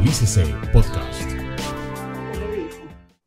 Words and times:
Actualícese 0.00 0.44
Podcast. 0.72 1.30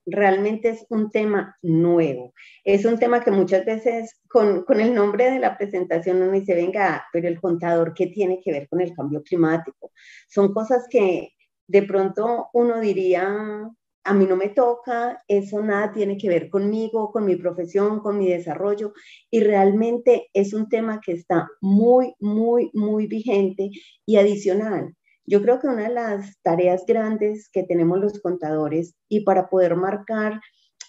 Realmente 0.07 0.69
es 0.69 0.83
un 0.89 1.11
tema 1.11 1.55
nuevo. 1.61 2.33
Es 2.63 2.85
un 2.85 2.97
tema 2.97 3.23
que 3.23 3.29
muchas 3.29 3.63
veces 3.63 4.19
con, 4.27 4.63
con 4.63 4.79
el 4.79 4.95
nombre 4.95 5.29
de 5.29 5.37
la 5.37 5.55
presentación 5.55 6.23
uno 6.23 6.31
dice, 6.31 6.55
venga, 6.55 7.05
pero 7.13 7.27
el 7.27 7.39
contador, 7.39 7.93
¿qué 7.93 8.07
tiene 8.07 8.41
que 8.43 8.51
ver 8.51 8.67
con 8.67 8.81
el 8.81 8.91
cambio 8.95 9.21
climático? 9.21 9.91
Son 10.27 10.51
cosas 10.51 10.87
que 10.89 11.33
de 11.67 11.83
pronto 11.83 12.49
uno 12.53 12.79
diría, 12.79 13.69
a 14.03 14.13
mí 14.15 14.25
no 14.25 14.35
me 14.35 14.49
toca, 14.49 15.23
eso 15.27 15.61
nada 15.61 15.91
tiene 15.91 16.17
que 16.17 16.27
ver 16.27 16.49
conmigo, 16.49 17.11
con 17.11 17.25
mi 17.25 17.35
profesión, 17.35 17.99
con 17.99 18.17
mi 18.17 18.29
desarrollo, 18.29 18.93
y 19.29 19.41
realmente 19.41 20.31
es 20.33 20.55
un 20.55 20.69
tema 20.69 20.99
que 21.05 21.11
está 21.11 21.47
muy, 21.61 22.15
muy, 22.19 22.71
muy 22.73 23.05
vigente 23.05 23.69
y 24.07 24.15
adicional. 24.15 24.95
Yo 25.25 25.41
creo 25.41 25.59
que 25.59 25.67
una 25.67 25.87
de 25.87 25.93
las 25.93 26.37
tareas 26.41 26.83
grandes 26.85 27.49
que 27.49 27.63
tenemos 27.63 27.99
los 27.99 28.19
contadores 28.19 28.95
y 29.07 29.21
para 29.21 29.49
poder 29.49 29.75
marcar 29.75 30.41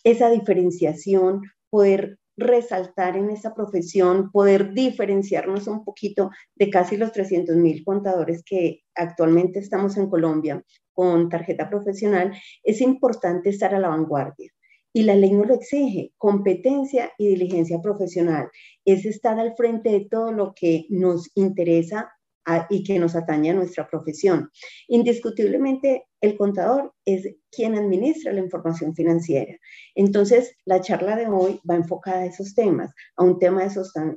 esa 0.02 0.30
diferenciación, 0.30 1.42
poder 1.70 2.18
resaltar 2.36 3.16
en 3.16 3.30
esa 3.30 3.54
profesión, 3.54 4.30
poder 4.32 4.72
diferenciarnos 4.72 5.68
un 5.68 5.84
poquito 5.84 6.30
de 6.56 6.68
casi 6.68 6.96
los 6.96 7.12
300 7.12 7.56
mil 7.56 7.84
contadores 7.84 8.42
que 8.44 8.80
actualmente 8.94 9.60
estamos 9.60 9.96
en 9.96 10.10
Colombia 10.10 10.62
con 10.92 11.28
tarjeta 11.28 11.68
profesional, 11.68 12.32
es 12.62 12.80
importante 12.80 13.50
estar 13.50 13.74
a 13.74 13.78
la 13.78 13.88
vanguardia. 13.88 14.50
Y 14.92 15.02
la 15.02 15.16
ley 15.16 15.32
nos 15.32 15.48
lo 15.48 15.54
exige, 15.54 16.12
competencia 16.18 17.10
y 17.18 17.26
diligencia 17.28 17.80
profesional. 17.80 18.48
Es 18.84 19.04
estar 19.04 19.40
al 19.40 19.56
frente 19.56 19.90
de 19.90 20.06
todo 20.08 20.30
lo 20.30 20.54
que 20.54 20.86
nos 20.88 21.30
interesa 21.34 22.12
y 22.70 22.84
que 22.84 22.98
nos 22.98 23.16
atañe 23.16 23.50
a 23.50 23.54
nuestra 23.54 23.88
profesión. 23.88 24.50
Indiscutiblemente, 24.88 26.06
el 26.20 26.36
contador 26.36 26.94
es 27.04 27.28
quien 27.50 27.76
administra 27.76 28.32
la 28.32 28.40
información 28.40 28.94
financiera. 28.94 29.54
Entonces, 29.94 30.56
la 30.64 30.80
charla 30.80 31.16
de 31.16 31.28
hoy 31.28 31.60
va 31.68 31.76
enfocada 31.76 32.20
a 32.22 32.26
esos 32.26 32.54
temas, 32.54 32.92
a 33.16 33.24
un 33.24 33.38
tema 33.38 33.64
de 33.64 33.70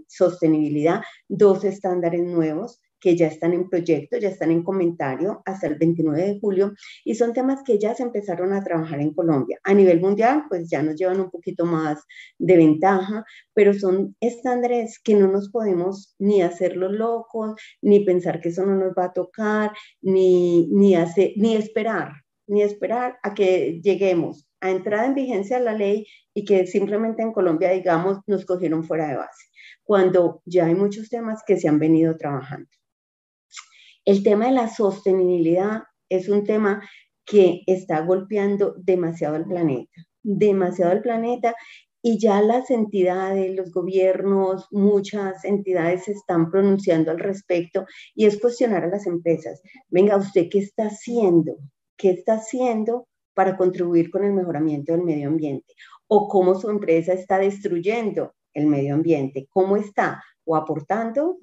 sostenibilidad, 0.08 1.02
dos 1.28 1.64
estándares 1.64 2.23
nuevos 2.23 2.81
que 3.00 3.16
ya 3.16 3.28
están 3.28 3.53
en 3.53 3.70
proyecto, 3.70 4.17
ya 4.17 4.30
están 4.30 4.52
en 4.52 4.64
comentario 4.64 5.42
hasta 5.45 5.67
el 5.67 5.76
29 5.76 6.22
de 6.22 6.40
julio 6.40 6.73
y 7.04 7.16
son 7.16 7.34
temas 7.34 7.62
que 7.64 7.80
ya 7.80 7.95
se 7.95 8.04
empezaron 8.04 8.54
a 8.54 8.64
trabajar 8.64 9.00
en 9.00 9.14
Colombia. 9.14 9.59
A 9.64 9.73
nivel 9.73 10.02
mundial, 10.02 10.44
pues 10.50 10.70
ya 10.70 10.81
nos 10.81 10.95
llevan 10.95 11.20
un 11.20 11.30
poquito 11.30 11.66
más 11.66 12.04
de 12.38 12.58
ventaja, 12.58 13.23
pero 13.54 13.73
son 13.73 14.16
estándares 14.20 15.00
que 15.00 15.16
no 15.16 15.28
nos 15.28 15.50
podemos 15.50 16.16
ni 16.20 16.42
hacerlo 16.42 16.92
locos, 16.92 17.56
ni 17.81 18.02
pensar 18.02 18.42
que 18.42 18.50
eso 18.50 18.66
no 18.66 18.76
nos 18.76 18.94
va 18.94 19.06
a 19.06 19.14
tocar, 19.14 19.72
ni, 20.02 20.67
ni, 20.67 20.95
ni 21.36 21.56
esperar, 21.56 22.14
ni 22.48 22.61
esperar 22.61 23.17
a 23.23 23.34
que 23.34 23.80
lleguemos 23.84 24.48
a 24.61 24.72
entrada 24.72 25.06
en 25.06 25.16
vigencia 25.16 25.59
la 25.59 25.73
ley 25.73 26.06
y 26.34 26.45
que 26.45 26.67
simplemente 26.67 27.22
en 27.22 27.34
Colombia, 27.34 27.72
digamos, 27.72 28.20
nos 28.28 28.45
cogieron 28.45 28.84
fuera 28.84 29.08
de 29.08 29.17
base, 29.17 29.45
cuando 29.84 30.42
ya 30.45 30.66
hay 30.66 30.76
muchos 30.76 31.09
temas 31.09 31.44
que 31.45 31.58
se 31.58 31.67
han 31.67 31.80
venido 31.80 32.17
trabajando. 32.17 32.70
El 34.08 34.23
tema 34.23 34.45
de 34.45 34.53
la 34.53 34.69
sostenibilidad 34.69 35.83
es 36.08 36.30
un 36.30 36.45
tema 36.45 36.81
que 37.25 37.63
está 37.67 38.00
golpeando 38.00 38.73
demasiado 38.77 39.36
al 39.36 39.44
planeta, 39.44 40.02
demasiado 40.23 40.94
al 40.94 41.02
planeta 41.02 41.53
y 42.02 42.17
ya 42.17 42.41
las 42.41 42.72
entidades, 42.72 43.53
los 43.53 43.69
gobiernos, 43.69 44.66
muchas 44.72 45.44
entidades 45.44 46.05
se 46.05 46.14
están 46.14 46.49
pronunciando 46.49 47.11
al 47.11 47.19
respecto 47.19 47.86
y 48.16 48.27
es 48.27 48.39
cuestionar 48.39 48.86
a 48.86 48.88
las 48.88 49.08
empresas. 49.08 49.61
Venga, 49.89 50.16
¿usted 50.16 50.47
qué 50.49 50.59
está 50.59 50.86
haciendo? 50.86 51.58
¿Qué 51.97 52.11
está 52.11 52.36
haciendo 52.36 53.09
para 53.33 53.58
contribuir 53.58 54.09
con 54.09 54.23
el 54.23 54.31
mejoramiento 54.31 54.94
del 54.94 55.03
medio 55.03 55.27
ambiente? 55.27 55.73
¿O 56.08 56.30
cómo 56.30 56.55
su 56.55 56.69
empresa 56.69 57.11
está 57.11 57.39
destruyendo 57.39 58.36
el 58.53 58.67
medio 58.67 58.93
ambiente? 58.93 59.49
¿Cómo 59.49 59.76
está? 59.76 60.23
¿O 60.45 60.55
aportando 60.55 61.39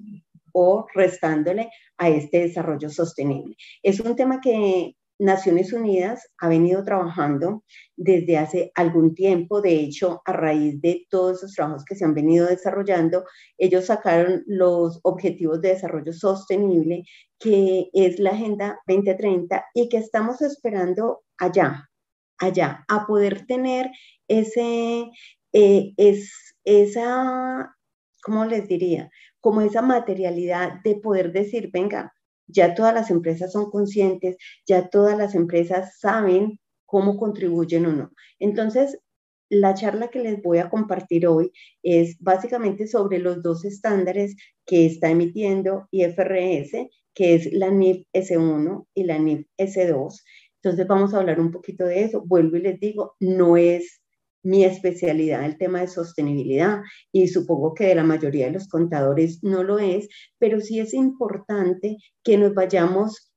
o 0.55 0.87
restándole 0.93 1.69
a 1.97 2.09
este 2.09 2.39
desarrollo 2.39 2.89
sostenible. 2.89 3.57
Es 3.83 3.99
un 3.99 4.15
tema 4.15 4.39
que 4.39 4.95
Naciones 5.19 5.71
Unidas 5.73 6.29
ha 6.39 6.47
venido 6.47 6.83
trabajando 6.83 7.63
desde 7.95 8.37
hace 8.37 8.71
algún 8.75 9.15
tiempo. 9.15 9.61
De 9.61 9.75
hecho, 9.75 10.21
a 10.25 10.31
raíz 10.31 10.81
de 10.81 11.05
todos 11.09 11.37
esos 11.37 11.53
trabajos 11.53 11.85
que 11.85 11.95
se 11.95 12.05
han 12.05 12.13
venido 12.13 12.47
desarrollando, 12.47 13.25
ellos 13.57 13.85
sacaron 13.85 14.43
los 14.47 14.99
Objetivos 15.03 15.61
de 15.61 15.69
Desarrollo 15.69 16.13
Sostenible, 16.13 17.03
que 17.37 17.89
es 17.93 18.19
la 18.19 18.31
Agenda 18.31 18.79
2030 18.87 19.65
y 19.73 19.89
que 19.89 19.97
estamos 19.97 20.41
esperando 20.41 21.23
allá, 21.37 21.89
allá, 22.37 22.85
a 22.87 23.05
poder 23.05 23.45
tener 23.45 23.89
ese, 24.27 25.05
eh, 25.53 25.93
es, 25.97 26.55
esa, 26.63 27.75
¿cómo 28.25 28.45
les 28.45 28.67
diría? 28.67 29.09
como 29.45 29.61
esa 29.61 29.83
materialidad 29.83 30.81
de 30.83 30.95
poder 30.95 31.31
decir, 31.31 31.69
venga, 31.71 32.11
ya 32.47 32.73
todas 32.73 32.95
las 32.95 33.11
empresas 33.11 33.51
son 33.51 33.69
conscientes, 33.69 34.37
ya 34.65 34.89
todas 34.89 35.15
las 35.15 35.35
empresas 35.35 35.99
saben 35.99 36.59
cómo 36.87 37.15
contribuyen 37.15 37.85
o 37.85 37.93
no. 37.93 38.11
Entonces, 38.39 38.97
la 39.49 39.75
charla 39.75 40.07
que 40.07 40.23
les 40.23 40.41
voy 40.41 40.57
a 40.57 40.71
compartir 40.71 41.27
hoy 41.27 41.51
es 41.83 42.17
básicamente 42.19 42.87
sobre 42.87 43.19
los 43.19 43.43
dos 43.43 43.65
estándares 43.65 44.35
que 44.65 44.87
está 44.87 45.11
emitiendo 45.11 45.87
IFRS, 45.91 46.89
que 47.13 47.35
es 47.35 47.53
la 47.53 47.69
NIF 47.69 48.07
S1 48.11 48.87
y 48.95 49.03
la 49.03 49.19
NIF 49.19 49.45
S2. 49.59 50.23
Entonces 50.63 50.87
vamos 50.87 51.13
a 51.13 51.19
hablar 51.19 51.39
un 51.39 51.51
poquito 51.51 51.85
de 51.85 52.03
eso. 52.03 52.23
Vuelvo 52.25 52.57
y 52.57 52.61
les 52.61 52.79
digo, 52.79 53.15
no 53.19 53.57
es 53.57 54.01
mi 54.45 54.63
especialidad 54.63 55.43
el 55.43 55.57
tema 55.57 55.81
de 55.81 55.87
sostenibilidad 55.87 56.81
y 57.11 57.27
supongo 57.27 57.73
que 57.73 57.87
de 57.87 57.95
la 57.95 58.03
mayoría 58.03 58.45
de 58.45 58.53
los 58.53 58.67
contadores 58.67 59.43
no 59.43 59.63
lo 59.63 59.79
es, 59.79 60.07
pero 60.37 60.61
sí 60.61 60.79
es 60.79 60.93
importante 60.93 61.97
que 62.23 62.37
nos 62.37 62.53
vayamos 62.53 63.33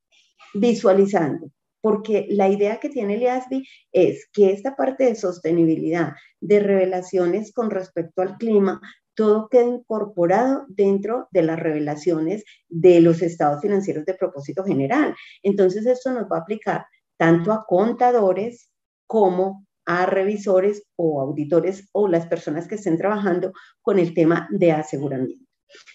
visualizando, 0.54 1.50
porque 1.80 2.26
la 2.28 2.48
idea 2.48 2.78
que 2.78 2.90
tiene 2.90 3.14
el 3.14 3.22
IASBI 3.22 3.64
es 3.92 4.28
que 4.32 4.50
esta 4.50 4.76
parte 4.76 5.04
de 5.04 5.14
sostenibilidad, 5.14 6.12
de 6.40 6.60
revelaciones 6.60 7.52
con 7.52 7.70
respecto 7.70 8.22
al 8.22 8.36
clima, 8.36 8.80
todo 9.14 9.48
queda 9.48 9.64
incorporado 9.64 10.66
dentro 10.68 11.26
de 11.32 11.42
las 11.42 11.58
revelaciones 11.58 12.44
de 12.68 13.00
los 13.00 13.22
estados 13.22 13.62
financieros 13.62 14.04
de 14.04 14.14
propósito 14.14 14.62
general. 14.62 15.14
Entonces, 15.42 15.86
esto 15.86 16.12
nos 16.12 16.24
va 16.24 16.36
a 16.36 16.40
aplicar 16.40 16.84
tanto 17.16 17.52
a 17.52 17.64
contadores 17.66 18.70
como 19.06 19.66
a 19.88 20.04
revisores 20.04 20.82
o 20.96 21.22
auditores 21.22 21.88
o 21.92 22.08
las 22.08 22.26
personas 22.26 22.68
que 22.68 22.74
estén 22.74 22.98
trabajando 22.98 23.52
con 23.80 23.98
el 23.98 24.12
tema 24.12 24.46
de 24.50 24.70
aseguramiento. 24.70 25.46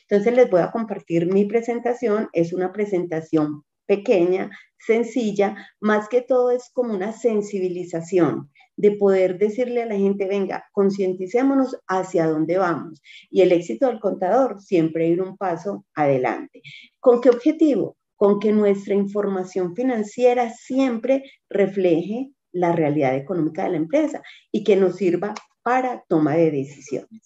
Entonces 0.09 0.35
les 0.35 0.49
voy 0.49 0.61
a 0.61 0.71
compartir 0.71 1.31
mi 1.31 1.45
presentación. 1.45 2.27
Es 2.33 2.53
una 2.53 2.71
presentación 2.71 3.63
pequeña, 3.85 4.49
sencilla, 4.79 5.55
más 5.79 6.09
que 6.09 6.21
todo 6.21 6.49
es 6.49 6.71
como 6.73 6.95
una 6.95 7.11
sensibilización 7.11 8.49
de 8.75 8.93
poder 8.93 9.37
decirle 9.37 9.83
a 9.83 9.85
la 9.85 9.95
gente, 9.95 10.27
venga, 10.27 10.65
concienticémonos 10.71 11.77
hacia 11.87 12.25
dónde 12.25 12.57
vamos. 12.57 12.99
Y 13.29 13.41
el 13.41 13.51
éxito 13.51 13.85
del 13.85 13.99
contador 13.99 14.59
siempre 14.59 15.07
ir 15.07 15.21
un 15.21 15.37
paso 15.37 15.85
adelante. 15.93 16.63
¿Con 16.99 17.21
qué 17.21 17.29
objetivo? 17.29 17.95
Con 18.15 18.39
que 18.39 18.51
nuestra 18.51 18.95
información 18.95 19.75
financiera 19.75 20.51
siempre 20.51 21.23
refleje 21.47 22.31
la 22.53 22.71
realidad 22.71 23.15
económica 23.15 23.65
de 23.65 23.71
la 23.71 23.77
empresa 23.77 24.21
y 24.51 24.63
que 24.63 24.75
nos 24.75 24.95
sirva 24.95 25.33
para 25.61 26.03
toma 26.07 26.35
de 26.35 26.51
decisiones. 26.51 27.21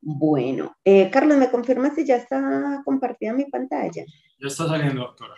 Bueno, 0.00 0.76
eh, 0.84 1.10
Carlos, 1.10 1.38
¿me 1.38 1.50
confirma 1.50 1.94
si 1.94 2.04
ya 2.04 2.16
está 2.16 2.82
compartida 2.84 3.32
mi 3.32 3.46
pantalla? 3.46 4.04
Ya 4.38 4.48
está 4.48 4.66
saliendo, 4.66 5.02
doctora. 5.02 5.34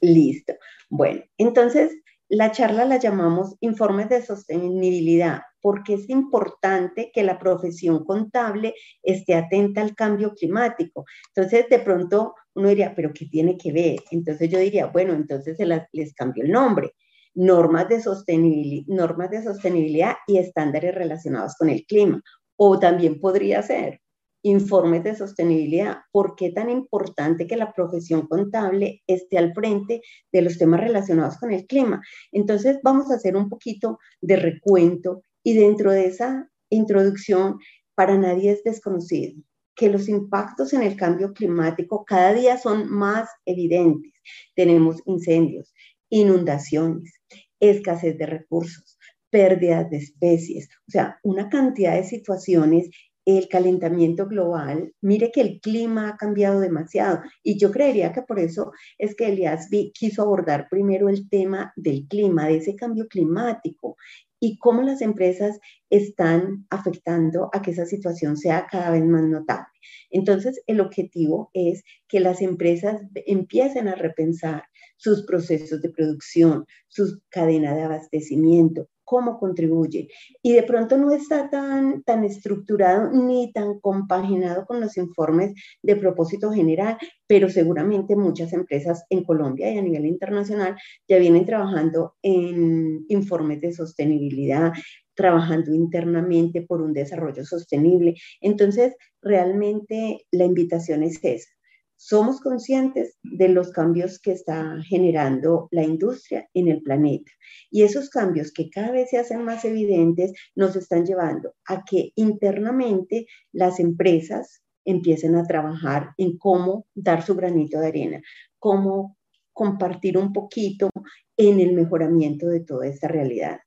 Listo. 0.00 0.54
Bueno, 0.88 1.22
entonces 1.36 1.92
la 2.28 2.52
charla 2.52 2.84
la 2.84 2.98
llamamos 2.98 3.56
informes 3.60 4.08
de 4.08 4.22
sostenibilidad 4.22 5.42
porque 5.60 5.94
es 5.94 6.08
importante 6.08 7.10
que 7.12 7.22
la 7.22 7.38
profesión 7.38 8.04
contable 8.04 8.74
esté 9.02 9.34
atenta 9.34 9.80
al 9.80 9.94
cambio 9.94 10.34
climático. 10.34 11.04
Entonces, 11.34 11.68
de 11.68 11.78
pronto 11.80 12.34
uno 12.54 12.68
diría, 12.68 12.94
pero 12.94 13.12
¿qué 13.12 13.26
tiene 13.26 13.56
que 13.56 13.72
ver? 13.72 13.96
Entonces 14.10 14.48
yo 14.50 14.58
diría, 14.58 14.86
bueno, 14.86 15.14
entonces 15.14 15.56
se 15.56 15.66
les 15.66 16.14
cambio 16.14 16.44
el 16.44 16.52
nombre 16.52 16.94
normas 17.34 17.88
de, 17.88 18.00
sostenibilidad, 18.00 18.86
normas 18.86 19.30
de 19.30 19.42
sostenibilidad 19.42 20.16
y 20.26 20.38
estándares 20.38 20.94
relacionados 20.94 21.54
con 21.56 21.70
el 21.70 21.84
clima. 21.86 22.22
O 22.56 22.78
también 22.78 23.20
podría 23.20 23.62
ser 23.62 24.00
informes 24.42 25.04
de 25.04 25.16
sostenibilidad. 25.16 25.98
¿Por 26.12 26.34
qué 26.36 26.50
tan 26.50 26.70
importante 26.70 27.46
que 27.46 27.56
la 27.56 27.72
profesión 27.72 28.26
contable 28.26 29.02
esté 29.06 29.38
al 29.38 29.52
frente 29.52 30.00
de 30.32 30.42
los 30.42 30.58
temas 30.58 30.80
relacionados 30.80 31.38
con 31.38 31.52
el 31.52 31.66
clima? 31.66 32.02
Entonces 32.32 32.78
vamos 32.82 33.10
a 33.10 33.16
hacer 33.16 33.36
un 33.36 33.48
poquito 33.48 33.98
de 34.20 34.36
recuento 34.36 35.22
y 35.42 35.54
dentro 35.54 35.92
de 35.92 36.06
esa 36.06 36.50
introducción, 36.70 37.58
para 37.94 38.16
nadie 38.16 38.52
es 38.52 38.62
desconocido 38.62 39.42
que 39.78 39.88
los 39.88 40.08
impactos 40.08 40.72
en 40.72 40.82
el 40.82 40.96
cambio 40.96 41.32
climático 41.32 42.04
cada 42.04 42.34
día 42.34 42.58
son 42.58 42.90
más 42.90 43.30
evidentes. 43.46 44.12
Tenemos 44.56 45.00
incendios, 45.06 45.72
inundaciones, 46.10 47.20
escasez 47.60 48.16
de 48.18 48.26
recursos, 48.26 48.98
pérdidas 49.30 49.90
de 49.90 49.98
especies, 49.98 50.68
o 50.88 50.90
sea, 50.90 51.18
una 51.22 51.48
cantidad 51.48 51.94
de 51.94 52.04
situaciones 52.04 52.90
el 53.36 53.46
calentamiento 53.48 54.26
global, 54.26 54.94
mire 55.02 55.30
que 55.30 55.42
el 55.42 55.60
clima 55.60 56.08
ha 56.08 56.16
cambiado 56.16 56.60
demasiado 56.60 57.20
y 57.42 57.58
yo 57.58 57.70
creería 57.70 58.10
que 58.10 58.22
por 58.22 58.38
eso 58.38 58.72
es 58.96 59.14
que 59.14 59.26
Elias 59.26 59.68
quiso 59.92 60.22
abordar 60.22 60.66
primero 60.70 61.10
el 61.10 61.28
tema 61.28 61.74
del 61.76 62.06
clima, 62.08 62.46
de 62.46 62.56
ese 62.56 62.74
cambio 62.74 63.06
climático 63.06 63.96
y 64.40 64.56
cómo 64.56 64.80
las 64.80 65.02
empresas 65.02 65.58
están 65.90 66.66
afectando 66.70 67.50
a 67.52 67.60
que 67.60 67.72
esa 67.72 67.84
situación 67.84 68.38
sea 68.38 68.66
cada 68.70 68.92
vez 68.92 69.04
más 69.04 69.24
notable. 69.24 69.66
Entonces, 70.10 70.62
el 70.66 70.80
objetivo 70.80 71.50
es 71.52 71.84
que 72.08 72.20
las 72.20 72.40
empresas 72.40 73.02
empiecen 73.26 73.88
a 73.88 73.94
repensar 73.94 74.64
sus 74.98 75.24
procesos 75.24 75.80
de 75.80 75.88
producción, 75.88 76.66
su 76.88 77.20
cadena 77.30 77.74
de 77.74 77.82
abastecimiento, 77.82 78.88
cómo 79.04 79.38
contribuye. 79.38 80.08
Y 80.42 80.52
de 80.52 80.62
pronto 80.64 80.98
no 80.98 81.12
está 81.12 81.48
tan, 81.48 82.02
tan 82.02 82.24
estructurado 82.24 83.10
ni 83.10 83.50
tan 83.52 83.80
compaginado 83.80 84.66
con 84.66 84.80
los 84.80 84.98
informes 84.98 85.54
de 85.82 85.96
propósito 85.96 86.52
general, 86.52 86.98
pero 87.26 87.48
seguramente 87.48 88.16
muchas 88.16 88.52
empresas 88.52 89.04
en 89.08 89.24
Colombia 89.24 89.72
y 89.72 89.78
a 89.78 89.82
nivel 89.82 90.04
internacional 90.04 90.76
ya 91.08 91.18
vienen 91.18 91.46
trabajando 91.46 92.16
en 92.22 93.06
informes 93.08 93.62
de 93.62 93.72
sostenibilidad, 93.72 94.72
trabajando 95.14 95.72
internamente 95.72 96.62
por 96.62 96.82
un 96.82 96.92
desarrollo 96.92 97.44
sostenible. 97.46 98.14
Entonces, 98.42 98.94
realmente 99.22 100.26
la 100.30 100.44
invitación 100.44 101.02
es 101.02 101.18
esa 101.22 101.57
somos 101.98 102.40
conscientes 102.40 103.18
de 103.24 103.48
los 103.48 103.72
cambios 103.72 104.20
que 104.20 104.30
está 104.30 104.80
generando 104.84 105.68
la 105.72 105.82
industria 105.82 106.48
en 106.54 106.68
el 106.68 106.80
planeta. 106.80 107.30
Y 107.70 107.82
esos 107.82 108.08
cambios 108.08 108.52
que 108.52 108.70
cada 108.70 108.92
vez 108.92 109.10
se 109.10 109.18
hacen 109.18 109.44
más 109.44 109.64
evidentes 109.64 110.32
nos 110.54 110.76
están 110.76 111.04
llevando 111.04 111.54
a 111.66 111.84
que 111.84 112.12
internamente 112.14 113.26
las 113.52 113.80
empresas 113.80 114.62
empiecen 114.84 115.34
a 115.34 115.44
trabajar 115.44 116.14
en 116.16 116.38
cómo 116.38 116.86
dar 116.94 117.26
su 117.26 117.34
granito 117.34 117.80
de 117.80 117.88
arena, 117.88 118.22
cómo 118.60 119.18
compartir 119.52 120.16
un 120.16 120.32
poquito 120.32 120.90
en 121.36 121.58
el 121.58 121.72
mejoramiento 121.72 122.46
de 122.46 122.60
toda 122.60 122.86
esta 122.86 123.08
realidad. 123.08 123.58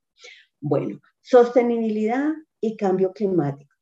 Bueno, 0.62 1.02
sostenibilidad 1.20 2.30
y 2.62 2.78
cambio 2.78 3.12
climático, 3.12 3.76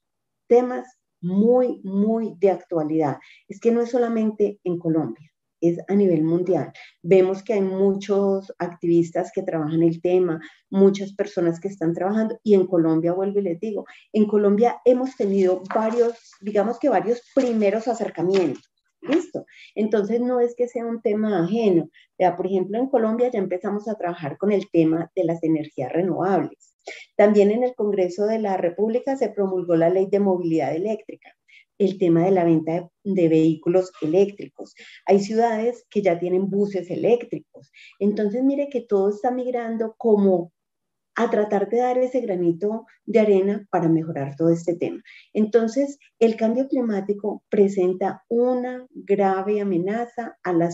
temas 0.48 0.99
muy, 1.22 1.82
muy 1.84 2.36
de 2.40 2.52
actualidad. 2.52 3.18
Es 3.48 3.60
que 3.60 3.72
no 3.72 3.82
es 3.82 3.92
solamente 3.92 4.60
en 4.64 4.78
Colombia, 4.78 5.32
es 5.62 5.80
a 5.88 5.96
nivel 5.96 6.24
mundial. 6.24 6.72
Vemos 7.02 7.44
que 7.44 7.54
hay 7.54 7.62
muchos 7.62 8.54
activistas 8.60 9.32
que 9.34 9.44
trabajan 9.44 9.84
el 9.84 10.02
tema, 10.02 10.40
muchas 10.70 11.14
personas 11.14 11.60
que 11.60 11.68
están 11.68 11.94
trabajando 11.94 12.40
y 12.44 12.54
en 12.54 12.68
Colombia, 12.68 13.14
vuelvo 13.14 13.40
y 13.40 13.44
les 13.44 13.60
digo, 13.60 13.86
en 14.14 14.28
Colombia 14.28 14.78
hemos 14.86 15.16
tenido 15.16 15.64
varios, 15.74 16.32
digamos 16.42 16.80
que 16.80 16.90
varios 16.90 17.22
primeros 17.36 17.88
acercamientos. 17.88 18.69
Listo. 19.02 19.46
Entonces 19.76 20.20
no 20.20 20.40
es 20.40 20.56
que 20.56 20.68
sea 20.68 20.86
un 20.86 21.02
tema 21.02 21.44
ajeno. 21.44 21.90
por 22.36 22.46
ejemplo, 22.48 22.78
en 22.78 22.90
Colombia 22.90 23.30
ya 23.32 23.40
empezamos 23.40 23.88
a 23.88 23.96
trabajar 23.96 24.38
con 24.38 24.52
el 24.52 24.70
tema 24.72 25.12
de 25.16 25.24
las 25.24 25.42
energías 25.44 25.92
renovables. 25.92 26.76
También 27.16 27.52
en 27.52 27.64
el 27.64 27.76
Congreso 27.76 28.26
de 28.26 28.40
la 28.40 28.58
República 28.58 29.16
se 29.16 29.30
promulgó 29.30 29.76
la 29.76 29.90
ley 29.90 30.08
de 30.08 30.20
movilidad 30.20 30.76
eléctrica, 30.76 31.36
el 31.78 31.98
tema 31.98 32.26
de 32.26 32.32
la 32.32 32.44
venta 32.44 32.90
de, 33.04 33.30
vehículos 33.30 33.92
eléctricos. 34.02 34.76
Hay 35.06 35.20
ciudades 35.20 35.86
que 35.90 36.02
ya 36.02 36.20
tienen 36.20 36.50
buses 36.50 36.90
eléctricos. 36.90 37.72
Entonces, 38.00 38.44
mire 38.44 38.70
que 38.70 38.82
todo 38.82 39.10
está 39.10 39.32
migrando 39.32 39.96
como 39.98 40.52
a 41.20 41.30
tratar 41.30 41.68
de 41.68 41.80
dar 41.80 41.98
ese 41.98 42.22
granito 42.22 42.86
de 43.06 43.20
arena 43.20 43.68
para 43.70 43.90
mejorar 43.90 44.38
todo 44.38 44.52
este 44.52 44.78
tema. 44.78 45.04
Entonces, 45.34 46.00
el 46.18 46.38
cambio 46.38 46.70
climático 46.70 47.44
presenta 47.50 48.24
una 48.30 48.88
grave 48.92 49.60
amenaza 49.60 50.38
a 50.44 50.54
la, 50.54 50.70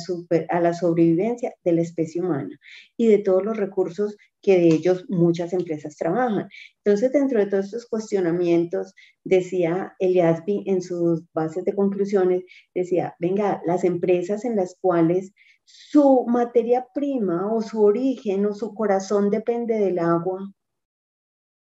a 0.50 0.60
la 0.60 0.74
sobrevivencia 0.76 1.56
de 1.64 1.72
la 1.72 1.82
especie 1.82 2.22
humana 2.22 2.60
y 2.96 3.08
de 3.08 3.18
todos 3.18 3.44
los 3.44 3.58
recursos 3.58 4.18
que 4.44 4.60
de 4.60 4.68
ellos 4.68 5.06
muchas 5.10 5.52
empresas 5.52 5.98
trabajan. 5.98 6.48
Entonces, 6.84 7.12
dentro 7.12 7.40
de 7.40 7.48
todos 7.48 7.66
estos 7.66 7.88
cuestionamientos, 7.88 8.94
decía 9.24 9.96
Eliasby 9.98 10.66
en 10.68 10.84
sus 10.84 11.24
bases 11.34 11.66
de 11.66 11.74
conclusiones, 11.74 12.44
decía, 12.76 13.16
venga, 13.20 13.62
las 13.66 13.84
empresas 13.84 14.46
en 14.46 14.56
las 14.56 14.78
cuales 14.80 15.34
su 15.66 16.26
materia 16.28 16.88
prima 16.94 17.52
o 17.52 17.62
su 17.62 17.84
origen 17.84 18.46
o 18.46 18.54
su 18.54 18.74
corazón 18.74 19.30
depende 19.30 19.78
del 19.80 20.00
agua, 20.00 20.52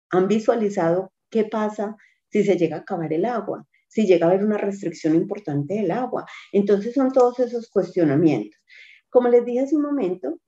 han 0.10 0.28
visualizado 0.28 1.14
qué 1.30 1.46
pasa 1.46 1.96
si 2.30 2.44
se 2.44 2.58
llega 2.58 2.78
a 2.78 2.80
acabar 2.80 3.14
el 3.14 3.26
agua, 3.26 3.66
si 3.88 4.06
llega 4.06 4.26
a 4.26 4.30
haber 4.30 4.44
una 4.44 4.58
restricción 4.58 5.16
importante 5.16 5.76
del 5.76 5.92
agua. 5.92 6.26
Entonces 6.52 6.94
son 6.94 7.12
todos 7.12 7.40
esos 7.40 7.70
cuestionamientos. 7.70 8.60
Como 9.10 9.30
les 9.30 9.46
dije 9.46 9.62
hace 9.62 9.76
un 9.76 9.84
momento, 9.84 10.40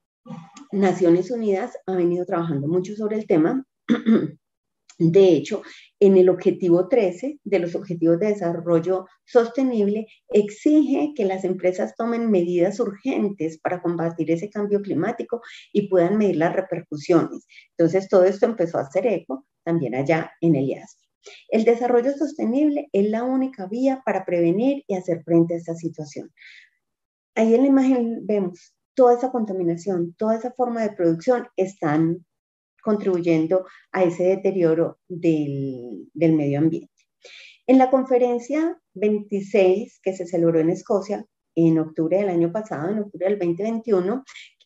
Naciones 0.71 1.29
Unidas 1.31 1.77
ha 1.85 1.95
venido 1.95 2.25
trabajando 2.25 2.67
mucho 2.67 2.95
sobre 2.95 3.17
el 3.17 3.27
tema. 3.27 3.65
De 4.99 5.29
hecho, 5.29 5.63
en 5.99 6.17
el 6.17 6.29
objetivo 6.29 6.87
13 6.87 7.39
de 7.43 7.59
los 7.59 7.75
Objetivos 7.75 8.19
de 8.19 8.27
Desarrollo 8.27 9.07
Sostenible, 9.25 10.07
exige 10.29 11.13
que 11.15 11.25
las 11.25 11.43
empresas 11.43 11.95
tomen 11.95 12.29
medidas 12.29 12.79
urgentes 12.79 13.59
para 13.59 13.81
combatir 13.81 14.29
ese 14.31 14.49
cambio 14.49 14.81
climático 14.81 15.41
y 15.71 15.87
puedan 15.87 16.17
medir 16.17 16.37
las 16.37 16.53
repercusiones. 16.53 17.47
Entonces, 17.77 18.07
todo 18.07 18.23
esto 18.25 18.45
empezó 18.45 18.77
a 18.77 18.81
hacer 18.81 19.07
eco 19.07 19.45
también 19.63 19.95
allá 19.95 20.31
en 20.41 20.55
el 20.55 20.67
IASP. 20.67 20.99
El 21.49 21.63
desarrollo 21.63 22.13
sostenible 22.13 22.89
es 22.91 23.09
la 23.09 23.23
única 23.23 23.65
vía 23.67 24.01
para 24.05 24.25
prevenir 24.25 24.83
y 24.87 24.95
hacer 24.95 25.23
frente 25.23 25.53
a 25.53 25.57
esta 25.57 25.75
situación. 25.75 26.31
Ahí 27.35 27.55
en 27.55 27.61
la 27.61 27.67
imagen 27.67 28.25
vemos 28.25 28.75
toda 28.93 29.15
esa 29.15 29.31
contaminación, 29.31 30.13
toda 30.17 30.35
esa 30.35 30.51
forma 30.51 30.81
de 30.81 30.91
producción 30.91 31.47
están 31.55 32.25
contribuyendo 32.83 33.65
a 33.91 34.03
ese 34.03 34.23
deterioro 34.25 34.99
del, 35.07 36.09
del 36.13 36.33
medio 36.33 36.59
ambiente. 36.59 36.91
En 37.65 37.77
la 37.77 37.89
conferencia 37.89 38.77
26 38.93 39.99
que 40.03 40.13
se 40.13 40.27
celebró 40.27 40.59
en 40.59 40.69
Escocia 40.69 41.25
en 41.55 41.79
octubre 41.79 42.17
del 42.17 42.29
año 42.29 42.51
pasado, 42.51 42.89
en 42.89 42.99
octubre 42.99 43.27
del 43.27 43.39
2021, 43.39 44.23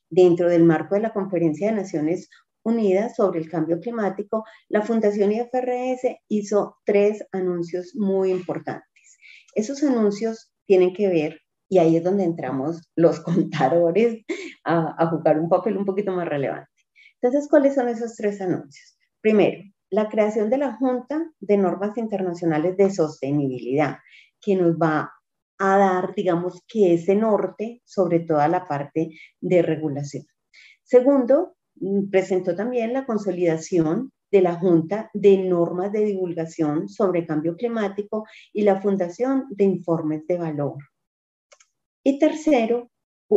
dentro 0.10 0.50
del 0.50 0.64
marco 0.64 0.96
de 0.96 1.02
la 1.02 1.14
Conferencia 1.14 1.68
de 1.68 1.76
Naciones 1.76 2.30
Unidas 2.64 3.16
sobre 3.16 3.40
el 3.40 3.50
Cambio 3.50 3.80
Climático, 3.80 4.44
la 4.68 4.82
Fundación 4.82 5.32
IFRS 5.32 6.18
hizo 6.28 6.78
tres 6.86 7.26
anuncios 7.32 7.94
muy 7.96 8.32
importantes. 8.32 9.18
Esos 9.54 9.84
anuncios 9.84 10.52
tienen 10.66 10.94
que 10.94 11.08
ver 11.08 11.42
y 11.70 11.80
ahí 11.80 11.98
es 11.98 12.04
donde 12.04 12.24
entramos 12.24 12.82
los 12.96 13.20
contadores 13.22 14.24
a, 14.64 15.08
jugar 15.08 15.40
un 15.40 15.50
papel 15.50 15.78
un 15.78 15.86
poquito 15.86 16.12
más 16.12 16.28
relevante. 16.28 16.70
Entonces, 17.22 17.50
¿cuáles 17.50 17.76
son 17.76 17.90
esos 17.90 18.16
tres 18.16 18.40
anuncios? 18.42 18.98
Primero, 19.22 19.64
la 19.90 20.10
creación 20.10 20.50
de 20.50 20.58
la 20.58 20.76
Junta 20.76 21.32
de 21.40 21.58
Normas 21.58 21.98
Internacionales 21.98 22.78
de 22.78 22.90
Sostenibilidad, 22.90 23.98
que 24.42 24.56
nos 24.56 24.76
va 24.76 25.12
a 25.60 25.78
dar, 25.78 26.14
digamos, 26.14 26.64
que 26.68 26.94
ese 26.94 27.16
norte 27.16 27.82
sobre 27.86 28.20
toda 28.20 28.48
la 28.48 28.66
parte 28.66 29.10
de 29.40 29.62
regulación. 29.62 30.26
Segundo, 30.84 31.56
mm, 31.76 32.10
presentó 32.10 32.56
también 32.56 32.94
la 32.94 33.06
consolidación 33.06 34.12
de 34.32 34.42
la 34.42 34.56
Junta 34.56 35.10
de 35.14 35.38
Normas 35.38 35.92
de 35.92 36.06
Divulgación 36.06 36.90
sobre 36.90 37.26
Cambio 37.26 37.56
Climático 37.56 38.26
y 38.54 38.64
la 38.64 38.82
Fundación 38.82 39.46
de 39.50 39.64
Informes 39.64 40.28
de 40.28 40.38
Valor. 40.38 40.78
Y 42.04 42.20
tercero, 42.20 42.92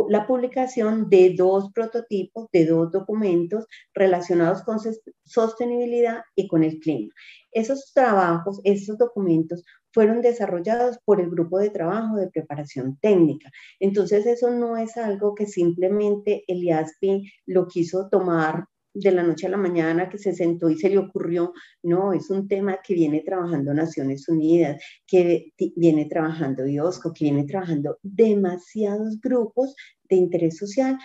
la 0.09 0.25
publicación 0.25 1.09
de 1.09 1.33
dos 1.35 1.71
prototipos, 1.73 2.47
de 2.51 2.65
dos 2.65 2.91
documentos 2.91 3.65
relacionados 3.93 4.63
con 4.63 4.77
sostenibilidad 5.23 6.21
y 6.35 6.47
con 6.47 6.63
el 6.63 6.79
clima. 6.79 7.13
Esos 7.51 7.91
trabajos, 7.93 8.61
esos 8.63 8.97
documentos 8.97 9.63
fueron 9.93 10.21
desarrollados 10.21 10.97
por 11.03 11.19
el 11.19 11.29
grupo 11.29 11.59
de 11.59 11.69
trabajo 11.69 12.15
de 12.15 12.29
preparación 12.29 12.97
técnica. 13.01 13.51
Entonces, 13.79 14.25
eso 14.25 14.49
no 14.49 14.77
es 14.77 14.95
algo 14.97 15.35
que 15.35 15.45
simplemente 15.45 16.43
el 16.47 16.63
IASPI 16.63 17.29
lo 17.45 17.67
quiso 17.67 18.07
tomar 18.09 18.65
de 18.93 19.11
la 19.11 19.23
noche 19.23 19.47
a 19.47 19.49
la 19.49 19.57
mañana 19.57 20.09
que 20.09 20.17
se 20.17 20.33
sentó 20.33 20.69
y 20.69 20.77
se 20.77 20.89
le 20.89 20.97
ocurrió, 20.97 21.53
no, 21.83 22.13
es 22.13 22.29
un 22.29 22.47
tema 22.47 22.79
que 22.83 22.93
viene 22.93 23.21
trabajando 23.21 23.73
Naciones 23.73 24.27
Unidas, 24.27 24.81
que 25.07 25.53
viene 25.75 26.05
trabajando 26.05 26.67
IOSCO, 26.67 27.13
que 27.13 27.25
viene 27.25 27.45
trabajando 27.45 27.97
demasiados 28.01 29.19
grupos 29.21 29.75
de 30.09 30.15
interés 30.17 30.57
social 30.57 30.97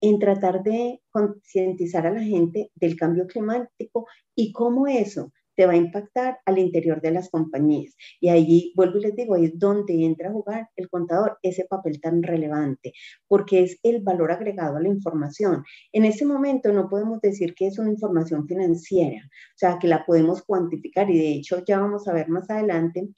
en 0.00 0.18
tratar 0.18 0.62
de 0.62 1.00
concientizar 1.10 2.06
a 2.06 2.12
la 2.12 2.22
gente 2.22 2.70
del 2.74 2.96
cambio 2.96 3.26
climático 3.26 4.06
y 4.34 4.52
cómo 4.52 4.86
eso 4.86 5.32
te 5.56 5.66
va 5.66 5.72
a 5.72 5.76
impactar 5.76 6.38
al 6.46 6.58
interior 6.58 7.00
de 7.00 7.10
las 7.10 7.30
compañías. 7.30 7.94
Y 8.20 8.28
allí, 8.28 8.72
vuelvo 8.76 8.98
y 8.98 9.02
les 9.02 9.16
digo, 9.16 9.36
es 9.36 9.58
donde 9.58 10.04
entra 10.04 10.28
a 10.28 10.32
jugar 10.32 10.68
el 10.76 10.88
contador 10.88 11.38
ese 11.42 11.64
papel 11.64 12.00
tan 12.00 12.22
relevante, 12.22 12.92
porque 13.28 13.62
es 13.62 13.78
el 13.82 14.02
valor 14.02 14.32
agregado 14.32 14.76
a 14.76 14.80
la 14.80 14.88
información. 14.88 15.64
En 15.92 16.04
ese 16.04 16.24
momento 16.24 16.72
no 16.72 16.88
podemos 16.88 17.20
decir 17.20 17.54
que 17.54 17.66
es 17.66 17.78
una 17.78 17.90
información 17.90 18.46
financiera, 18.46 19.22
o 19.24 19.56
sea, 19.58 19.78
que 19.78 19.88
la 19.88 20.04
podemos 20.04 20.42
cuantificar 20.42 21.10
y 21.10 21.18
de 21.18 21.32
hecho 21.32 21.64
ya 21.64 21.78
vamos 21.78 22.08
a 22.08 22.12
ver 22.12 22.28
más 22.28 22.48
adelante, 22.50 23.08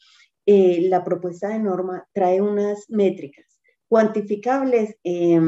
eh, 0.46 0.88
la 0.88 1.02
propuesta 1.04 1.48
de 1.48 1.58
norma 1.58 2.06
trae 2.12 2.40
unas 2.40 2.90
métricas 2.90 3.46
cuantificables. 3.88 4.96
Eh, 5.04 5.40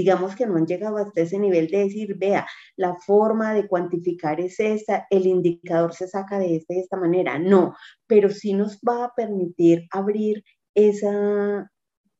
digamos 0.00 0.34
que 0.34 0.46
no 0.46 0.56
han 0.56 0.66
llegado 0.66 0.96
hasta 0.96 1.20
ese 1.20 1.38
nivel 1.38 1.68
de 1.68 1.84
decir, 1.84 2.16
vea, 2.16 2.46
la 2.76 2.94
forma 2.94 3.52
de 3.52 3.68
cuantificar 3.68 4.40
es 4.40 4.58
esta, 4.58 5.06
el 5.10 5.26
indicador 5.26 5.92
se 5.92 6.08
saca 6.08 6.38
de 6.38 6.56
esta 6.56 6.72
de 6.72 6.80
esta 6.80 6.96
manera. 6.96 7.38
No, 7.38 7.74
pero 8.06 8.30
sí 8.30 8.54
nos 8.54 8.78
va 8.78 9.04
a 9.04 9.14
permitir 9.14 9.86
abrir 9.90 10.42
esa, 10.74 11.70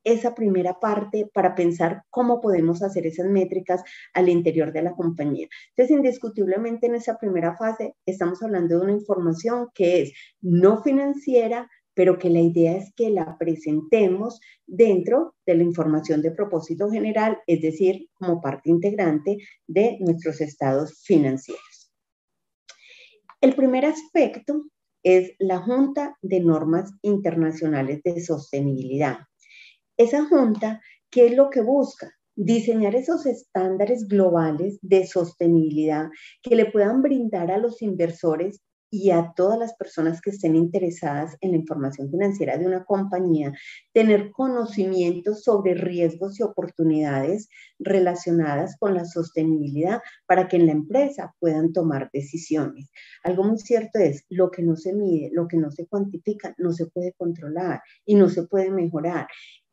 esa 0.04 0.34
primera 0.34 0.78
parte 0.78 1.30
para 1.32 1.54
pensar 1.54 2.02
cómo 2.10 2.42
podemos 2.42 2.82
hacer 2.82 3.06
esas 3.06 3.28
métricas 3.28 3.82
al 4.12 4.28
interior 4.28 4.72
de 4.72 4.82
la 4.82 4.92
compañía. 4.92 5.48
Entonces, 5.70 5.96
indiscutiblemente 5.96 6.86
en 6.86 6.96
esa 6.96 7.16
primera 7.16 7.56
fase 7.56 7.94
estamos 8.04 8.42
hablando 8.42 8.76
de 8.76 8.84
una 8.84 8.92
información 8.92 9.68
que 9.72 10.02
es 10.02 10.12
no 10.42 10.82
financiera, 10.82 11.66
pero 12.00 12.18
que 12.18 12.30
la 12.30 12.40
idea 12.40 12.78
es 12.78 12.94
que 12.94 13.10
la 13.10 13.36
presentemos 13.36 14.40
dentro 14.66 15.34
de 15.44 15.54
la 15.54 15.64
información 15.64 16.22
de 16.22 16.30
propósito 16.30 16.90
general, 16.90 17.36
es 17.46 17.60
decir, 17.60 18.08
como 18.14 18.40
parte 18.40 18.70
integrante 18.70 19.36
de 19.66 19.98
nuestros 20.00 20.40
estados 20.40 21.02
financieros. 21.02 21.92
El 23.42 23.54
primer 23.54 23.84
aspecto 23.84 24.62
es 25.02 25.32
la 25.38 25.58
Junta 25.58 26.16
de 26.22 26.40
Normas 26.40 26.90
Internacionales 27.02 28.00
de 28.02 28.18
Sostenibilidad. 28.22 29.18
Esa 29.98 30.24
junta, 30.24 30.80
¿qué 31.10 31.26
es 31.26 31.36
lo 31.36 31.50
que 31.50 31.60
busca? 31.60 32.10
Diseñar 32.34 32.94
esos 32.94 33.26
estándares 33.26 34.08
globales 34.08 34.78
de 34.80 35.06
sostenibilidad 35.06 36.08
que 36.40 36.56
le 36.56 36.64
puedan 36.64 37.02
brindar 37.02 37.50
a 37.50 37.58
los 37.58 37.82
inversores 37.82 38.62
y 38.90 39.10
a 39.10 39.32
todas 39.36 39.58
las 39.58 39.74
personas 39.74 40.20
que 40.20 40.30
estén 40.30 40.56
interesadas 40.56 41.36
en 41.40 41.52
la 41.52 41.58
información 41.58 42.10
financiera 42.10 42.58
de 42.58 42.66
una 42.66 42.84
compañía, 42.84 43.52
tener 43.92 44.32
conocimiento 44.32 45.34
sobre 45.34 45.74
riesgos 45.74 46.40
y 46.40 46.42
oportunidades 46.42 47.48
relacionadas 47.78 48.76
con 48.78 48.94
la 48.94 49.04
sostenibilidad 49.04 50.00
para 50.26 50.48
que 50.48 50.56
en 50.56 50.66
la 50.66 50.72
empresa 50.72 51.34
puedan 51.38 51.72
tomar 51.72 52.10
decisiones. 52.12 52.90
Algo 53.22 53.44
muy 53.44 53.58
cierto 53.58 53.98
es, 54.00 54.24
lo 54.28 54.50
que 54.50 54.62
no 54.62 54.76
se 54.76 54.92
mide, 54.92 55.30
lo 55.32 55.46
que 55.46 55.56
no 55.56 55.70
se 55.70 55.86
cuantifica, 55.86 56.54
no 56.58 56.72
se 56.72 56.86
puede 56.86 57.12
controlar 57.12 57.80
y 58.04 58.16
no 58.16 58.28
se 58.28 58.42
puede 58.42 58.70
mejorar. 58.70 59.28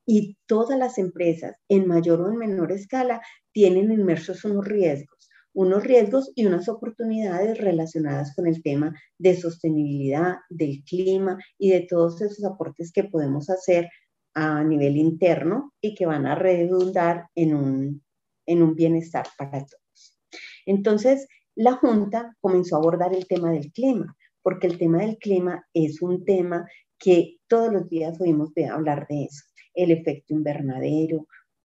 Y 0.06 0.38
todas 0.46 0.80
las 0.80 0.98
empresas, 1.00 1.56
en 1.68 1.88
mayor 1.88 2.22
o 2.22 2.30
en 2.30 2.38
menor 2.38 2.72
escala, 2.72 3.22
tienen 3.52 3.92
inmersos 3.92 4.46
unos 4.46 4.66
riesgos 4.66 5.17
unos 5.58 5.84
riesgos 5.84 6.32
y 6.36 6.46
unas 6.46 6.70
oportunidades 6.70 7.58
relacionadas 7.58 8.36
con 8.36 8.46
el 8.46 8.62
tema 8.62 8.94
de 9.18 9.36
sostenibilidad, 9.36 10.36
del 10.52 10.84
clima 10.84 11.40
y 11.58 11.72
de 11.72 11.82
todos 11.82 12.22
esos 12.22 12.46
aportes 12.46 12.92
que 12.92 13.06
podemos 13.06 13.50
hacer 13.50 13.90
a 14.36 14.64
nivel 14.64 14.98
interno 14.98 15.74
y 15.82 15.96
que 15.96 16.06
van 16.06 16.28
a 16.28 16.36
redundar 16.36 17.26
en 17.34 17.56
un, 17.56 18.04
en 18.46 18.62
un 18.62 18.76
bienestar 18.76 19.26
para 19.36 19.66
todos. 19.66 20.20
Entonces, 20.68 21.28
la 21.56 21.74
Junta 21.74 22.38
comenzó 22.40 22.76
a 22.76 22.80
abordar 22.80 23.16
el 23.16 23.26
tema 23.26 23.52
del 23.52 23.72
clima, 23.72 24.16
porque 24.44 24.68
el 24.68 24.78
tema 24.78 25.00
del 25.00 25.18
clima 25.18 25.68
es 25.74 26.04
un 26.04 26.24
tema 26.24 26.68
que 27.00 27.38
todos 27.48 27.74
los 27.74 27.90
días 27.90 28.22
oímos 28.22 28.52
hablar 28.72 29.08
de 29.10 29.24
eso, 29.24 29.44
el 29.74 29.90
efecto 29.90 30.36
invernadero, 30.36 31.26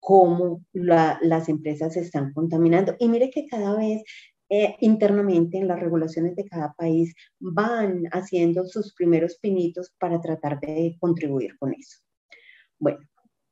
cómo 0.07 0.65
las 0.73 1.49
empresas 1.49 1.95
se 1.95 2.01
están 2.01 2.33
contaminando. 2.33 2.95
Y 3.01 3.09
mire 3.09 3.29
que 3.29 3.49
cada 3.49 3.77
vez 3.77 4.05
eh, 4.49 4.77
internamente 4.79 5.59
en 5.59 5.67
las 5.67 5.81
regulaciones 5.81 6.37
de 6.37 6.45
cada 6.45 6.75
país 6.75 7.13
van 7.41 8.05
haciendo 8.13 8.65
sus 8.69 8.95
primeros 8.95 9.37
pinitos 9.39 9.93
para 9.99 10.21
tratar 10.21 10.61
de 10.61 10.97
contribuir 11.01 11.59
con 11.59 11.73
eso. 11.75 11.99
Bueno, 12.79 13.01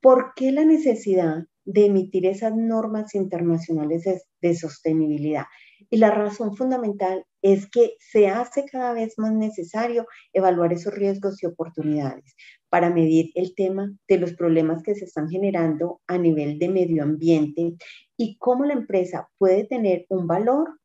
¿por 0.00 0.32
qué 0.37 0.52
la 0.52 0.64
necesidad 0.64 1.44
de 1.64 1.87
emitir 1.87 2.25
esas 2.25 2.54
normas 2.54 3.16
internacionales 3.16 4.04
de, 4.40 4.54
sostenibilidad? 4.54 5.46
Y 5.90 5.98
la 5.98 6.10
razón 6.10 6.56
fundamental 6.56 7.24
es 7.42 7.68
que 7.68 7.96
se 7.98 8.28
hace 8.28 8.64
cada 8.64 8.92
vez 8.92 9.18
más 9.18 9.32
necesario 9.32 10.06
evaluar 10.32 10.72
esos 10.72 10.94
riesgos 10.94 11.42
y 11.42 11.46
oportunidades 11.46 12.34
para 12.68 12.90
medir 12.90 13.30
el 13.34 13.54
tema 13.54 13.94
de 14.08 14.18
los 14.18 14.34
problemas 14.34 14.82
que 14.82 14.94
se 14.94 15.04
están 15.04 15.28
generando 15.28 16.00
a 16.06 16.18
nivel 16.18 16.58
de 16.58 16.68
medio 16.68 17.02
ambiente 17.02 17.74
y 18.16 18.36
cómo 18.38 18.64
la 18.64 18.72
empresa 18.72 19.28
puede 19.38 19.64
tener 19.64 20.06
un 20.08 20.26
valor 20.26 20.80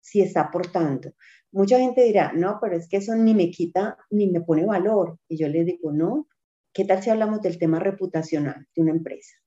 si 0.00 0.20
está 0.20 0.42
aportando. 0.42 1.12
Mucha 1.52 1.78
gente 1.78 2.02
dirá, 2.02 2.32
no, 2.32 2.58
pero 2.60 2.76
es 2.76 2.88
que 2.88 2.96
eso 2.96 3.14
ni 3.14 3.34
me 3.34 3.50
quita 3.50 3.98
ni 4.10 4.30
me 4.30 4.40
pone 4.40 4.64
valor. 4.64 5.18
Y 5.28 5.36
yo 5.36 5.48
les 5.48 5.66
digo, 5.66 5.92
no, 5.92 6.26
¿qué 6.72 6.84
tal 6.84 7.02
si 7.02 7.10
hablamos 7.10 7.42
del 7.42 7.58
tema 7.58 7.78
reputacional 7.78 8.66
de 8.74 8.82
una 8.82 8.92
empresa? 8.92 9.41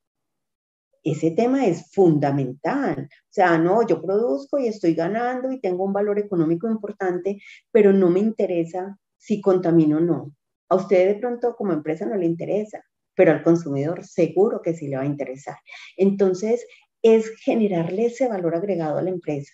Ese 1.05 1.29
tema 1.29 1.67
es 1.67 1.91
fundamental. 1.91 3.07
O 3.11 3.29
sea, 3.29 3.59
no, 3.59 3.85
yo 3.87 4.01
produzco 4.01 4.57
y 4.57 4.67
estoy 4.67 4.95
ganando 4.95 5.51
y 5.51 5.61
tengo 5.61 5.85
un 5.85 5.93
valor 5.93 6.17
económico 6.17 6.67
importante, 6.67 7.37
pero 7.71 7.93
no 7.93 8.09
me 8.09 8.19
interesa 8.19 8.97
si 9.15 9.39
contamino 9.39 9.97
o 9.97 9.99
no. 10.01 10.35
A 10.67 10.75
usted 10.75 11.07
de 11.07 11.19
pronto 11.19 11.55
como 11.55 11.73
empresa 11.73 12.07
no 12.07 12.15
le 12.15 12.25
interesa, 12.25 12.83
pero 13.13 13.31
al 13.31 13.43
consumidor 13.43 14.03
seguro 14.03 14.63
que 14.63 14.73
sí 14.73 14.87
le 14.87 14.97
va 14.97 15.03
a 15.03 15.05
interesar. 15.05 15.57
Entonces, 15.95 16.65
es 17.03 17.29
generarle 17.43 18.07
ese 18.07 18.27
valor 18.27 18.55
agregado 18.55 18.97
a 18.97 19.03
la 19.03 19.11
empresa, 19.11 19.53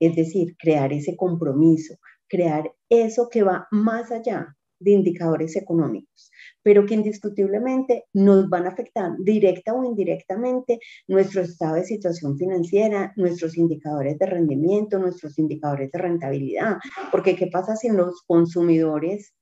es 0.00 0.16
decir, 0.16 0.56
crear 0.58 0.92
ese 0.92 1.14
compromiso, 1.14 1.94
crear 2.28 2.72
eso 2.88 3.28
que 3.30 3.44
va 3.44 3.68
más 3.70 4.10
allá 4.10 4.56
de 4.82 4.92
indicadores 4.92 5.56
económicos, 5.56 6.30
pero 6.62 6.86
que 6.86 6.94
indiscutiblemente 6.94 8.06
nos 8.12 8.48
van 8.48 8.66
a 8.66 8.70
afectar 8.70 9.12
directa 9.18 9.74
o 9.74 9.84
indirectamente 9.84 10.80
nuestro 11.08 11.42
estado 11.42 11.76
de 11.76 11.84
situación 11.84 12.36
financiera, 12.36 13.12
nuestros 13.16 13.56
indicadores 13.56 14.18
de 14.18 14.26
rendimiento, 14.26 14.98
nuestros 14.98 15.38
indicadores 15.38 15.90
de 15.90 15.98
rentabilidad, 15.98 16.78
porque 17.10 17.36
¿qué 17.36 17.46
pasa 17.46 17.76
si 17.76 17.88
los 17.88 18.22
consumidores 18.26 19.34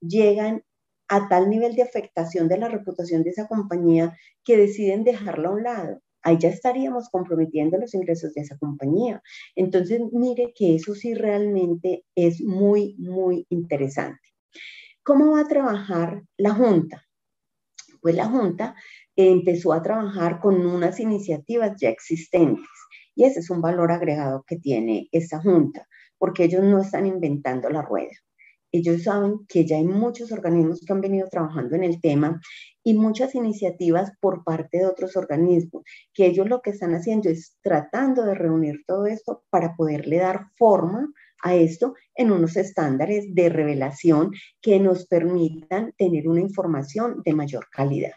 llegan 0.00 0.62
a 1.08 1.28
tal 1.28 1.50
nivel 1.50 1.74
de 1.74 1.82
afectación 1.82 2.48
de 2.48 2.58
la 2.58 2.68
reputación 2.68 3.24
de 3.24 3.30
esa 3.30 3.48
compañía 3.48 4.16
que 4.44 4.56
deciden 4.56 5.02
dejarla 5.02 5.48
a 5.48 5.52
un 5.52 5.62
lado. 5.64 6.00
Ahí 6.22 6.38
ya 6.38 6.50
estaríamos 6.50 7.08
comprometiendo 7.08 7.78
los 7.78 7.94
ingresos 7.94 8.32
de 8.34 8.42
esa 8.42 8.56
compañía. 8.58 9.20
Entonces, 9.56 10.00
mire 10.12 10.52
que 10.54 10.76
eso 10.76 10.94
sí 10.94 11.14
realmente 11.14 12.04
es 12.14 12.40
muy, 12.42 12.94
muy 12.98 13.46
interesante. 13.48 14.29
¿Cómo 15.02 15.32
va 15.32 15.40
a 15.40 15.48
trabajar 15.48 16.22
la 16.36 16.54
Junta? 16.54 17.06
Pues 18.00 18.14
la 18.14 18.26
Junta 18.26 18.74
empezó 19.16 19.72
a 19.72 19.82
trabajar 19.82 20.40
con 20.40 20.66
unas 20.66 21.00
iniciativas 21.00 21.72
ya 21.80 21.90
existentes 21.90 22.64
y 23.14 23.24
ese 23.24 23.40
es 23.40 23.50
un 23.50 23.60
valor 23.60 23.92
agregado 23.92 24.44
que 24.46 24.56
tiene 24.56 25.08
esta 25.12 25.40
Junta, 25.40 25.86
porque 26.18 26.44
ellos 26.44 26.62
no 26.62 26.80
están 26.80 27.06
inventando 27.06 27.68
la 27.68 27.82
rueda 27.82 28.12
ellos 28.72 29.02
saben 29.02 29.46
que 29.48 29.66
ya 29.66 29.76
hay 29.76 29.84
muchos 29.84 30.32
organismos 30.32 30.80
que 30.80 30.92
han 30.92 31.00
venido 31.00 31.28
trabajando 31.28 31.74
en 31.76 31.84
el 31.84 32.00
tema 32.00 32.40
y 32.84 32.94
muchas 32.94 33.34
iniciativas 33.34 34.12
por 34.20 34.44
parte 34.44 34.78
de 34.78 34.86
otros 34.86 35.16
organismos, 35.16 35.82
que 36.14 36.26
ellos 36.26 36.48
lo 36.48 36.60
que 36.62 36.70
están 36.70 36.94
haciendo 36.94 37.28
es 37.28 37.56
tratando 37.62 38.24
de 38.24 38.34
reunir 38.34 38.82
todo 38.86 39.06
esto 39.06 39.44
para 39.50 39.74
poderle 39.74 40.18
dar 40.18 40.46
forma 40.56 41.12
a 41.42 41.54
esto 41.54 41.94
en 42.14 42.32
unos 42.32 42.56
estándares 42.56 43.34
de 43.34 43.48
revelación 43.48 44.32
que 44.60 44.78
nos 44.78 45.06
permitan 45.06 45.92
tener 45.96 46.28
una 46.28 46.40
información 46.40 47.22
de 47.24 47.34
mayor 47.34 47.68
calidad. 47.70 48.12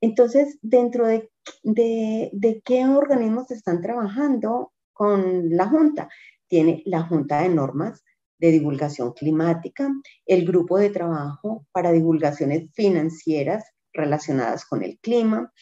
Entonces, 0.00 0.58
dentro 0.62 1.06
de, 1.06 1.30
de, 1.62 2.62
qué 2.64 2.84
organismos 2.86 3.50
están 3.50 3.80
trabajando 3.80 4.72
con 4.92 5.50
la 5.50 5.68
Junta, 5.68 6.08
tiene 6.48 6.82
la 6.86 7.02
Junta 7.02 7.42
de 7.42 7.48
Normas, 7.48 8.02
de 8.38 8.50
divulgación 8.50 9.12
climática, 9.12 9.88
el 10.26 10.44
grupo 10.44 10.76
de 10.76 10.90
trabajo 10.90 11.64
para 11.70 11.92
divulgaciones 11.92 12.68
financieras 12.74 13.64
relacionadas 13.92 14.64
con 14.64 14.82
el 14.82 14.98
clima, 14.98 15.52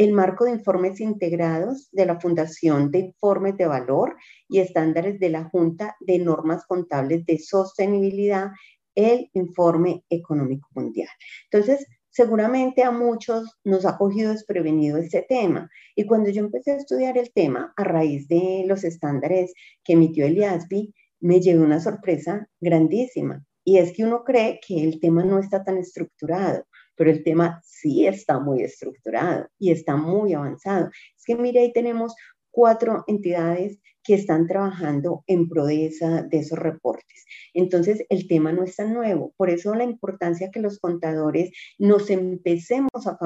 el 0.00 0.14
marco 0.14 0.46
de 0.46 0.52
informes 0.52 0.98
integrados 0.98 1.90
de 1.92 2.06
la 2.06 2.18
Fundación 2.18 2.90
de 2.90 3.00
Informes 3.00 3.58
de 3.58 3.66
Valor 3.66 4.16
y 4.48 4.60
estándares 4.60 5.20
de 5.20 5.28
la 5.28 5.44
Junta 5.44 5.94
de 6.00 6.18
Normas 6.18 6.64
Contables 6.64 7.26
de 7.26 7.38
Sostenibilidad, 7.38 8.48
el 8.94 9.28
Informe 9.34 10.02
Económico 10.08 10.70
Mundial. 10.74 11.10
Entonces, 11.52 11.86
seguramente 12.08 12.82
a 12.82 12.90
muchos 12.90 13.58
nos 13.62 13.84
ha 13.84 13.98
cogido 13.98 14.32
desprevenido 14.32 14.96
este 14.96 15.26
tema. 15.28 15.68
Y 15.94 16.06
cuando 16.06 16.30
yo 16.30 16.40
empecé 16.40 16.70
a 16.70 16.76
estudiar 16.76 17.18
el 17.18 17.30
tema 17.34 17.74
a 17.76 17.84
raíz 17.84 18.26
de 18.26 18.64
los 18.66 18.84
estándares 18.84 19.52
que 19.84 19.92
emitió 19.92 20.24
el 20.24 20.38
IASBI, 20.38 20.94
me 21.20 21.42
llevé 21.42 21.60
una 21.60 21.78
sorpresa 21.78 22.48
grandísima. 22.58 23.44
Y 23.64 23.76
es 23.76 23.92
que 23.92 24.04
uno 24.04 24.24
cree 24.24 24.60
que 24.66 24.82
el 24.82 24.98
tema 24.98 25.24
no 25.24 25.38
está 25.38 25.62
tan 25.62 25.76
estructurado, 25.76 26.64
pero 27.00 27.12
el 27.12 27.24
tema 27.24 27.62
sí 27.64 28.06
está 28.06 28.40
muy 28.40 28.62
estructurado 28.62 29.48
y 29.58 29.70
está 29.70 29.96
muy 29.96 30.34
avanzado. 30.34 30.90
Es 31.16 31.24
que 31.24 31.34
mire, 31.34 31.60
ahí 31.60 31.72
tenemos 31.72 32.14
cuatro 32.50 33.04
entidades 33.06 33.78
que 34.04 34.12
están 34.12 34.46
trabajando 34.46 35.24
en 35.26 35.48
pro 35.48 35.64
de, 35.64 35.86
esos 35.86 36.58
reportes. 36.58 37.24
Entonces, 37.54 38.04
el 38.10 38.28
tema 38.28 38.52
no 38.52 38.64
es 38.64 38.76
tan 38.76 38.92
nuevo. 38.92 39.32
Por 39.38 39.48
eso 39.48 39.74
la 39.74 39.84
importancia 39.84 40.50
que 40.50 40.60
los 40.60 40.78
contadores 40.78 41.50
nos 41.78 42.10
empecemos 42.10 42.90
a, 43.06 43.16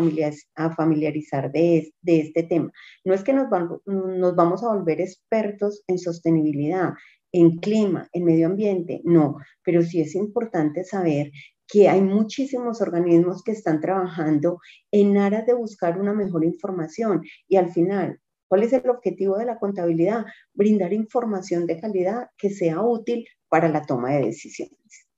familiarizar 0.77 1.51
de, 1.51 1.91
este 2.07 2.45
tema. 2.45 2.71
No 3.05 3.13
es 3.13 3.25
que 3.25 3.33
nos, 3.33 3.49
nos 3.87 4.37
vamos 4.37 4.63
a 4.63 4.73
volver 4.73 5.01
expertos 5.01 5.83
en 5.89 5.99
sostenibilidad, 5.99 6.91
en 7.33 7.59
clima, 7.59 8.09
en 8.13 8.25
medio 8.25 8.47
ambiente, 8.47 9.01
no, 9.03 9.39
pero 9.65 9.83
sí 9.83 10.01
es 10.01 10.15
importante 10.15 10.85
saber 10.85 11.33
que 11.67 11.89
hay 11.89 12.03
muchísimos 12.03 12.81
organismos 12.81 13.43
que 13.43 13.53
están 13.53 13.81
trabajando 13.81 14.61
en 14.91 15.17
aras 15.19 15.47
de 15.47 15.55
buscar 15.55 15.99
una 15.99 16.13
mejor 16.13 16.45
información 16.45 17.23
y 17.49 17.57
al 17.57 17.71
final 17.71 18.21
¿Cuál 18.55 18.63
es 18.63 18.73
el 18.73 18.89
objetivo 18.89 19.37
de 19.37 19.47
la 19.47 19.59
contabilidad? 19.59 20.27
Brindar 20.53 20.93
información 20.93 21.67
de 21.67 21.81
calidad 21.81 22.29
que 22.39 22.51
sea 22.51 22.83
útil 22.83 23.27
para 23.49 23.69
la 23.69 23.85
toma 23.85 24.13
de 24.13 24.27
decisiones. 24.27 25.09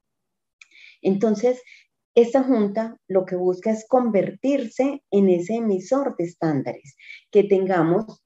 Entonces, 1.03 1.63
esta 2.15 2.43
junta 2.43 2.97
lo 3.09 3.27
que 3.27 3.37
busca 3.37 3.71
es 3.71 3.87
convertirse 3.87 5.03
en 5.11 5.29
ese 5.29 5.57
emisor 5.57 6.17
de 6.17 6.25
estándares, 6.25 6.97
que 7.31 7.45
tengamos 7.45 8.23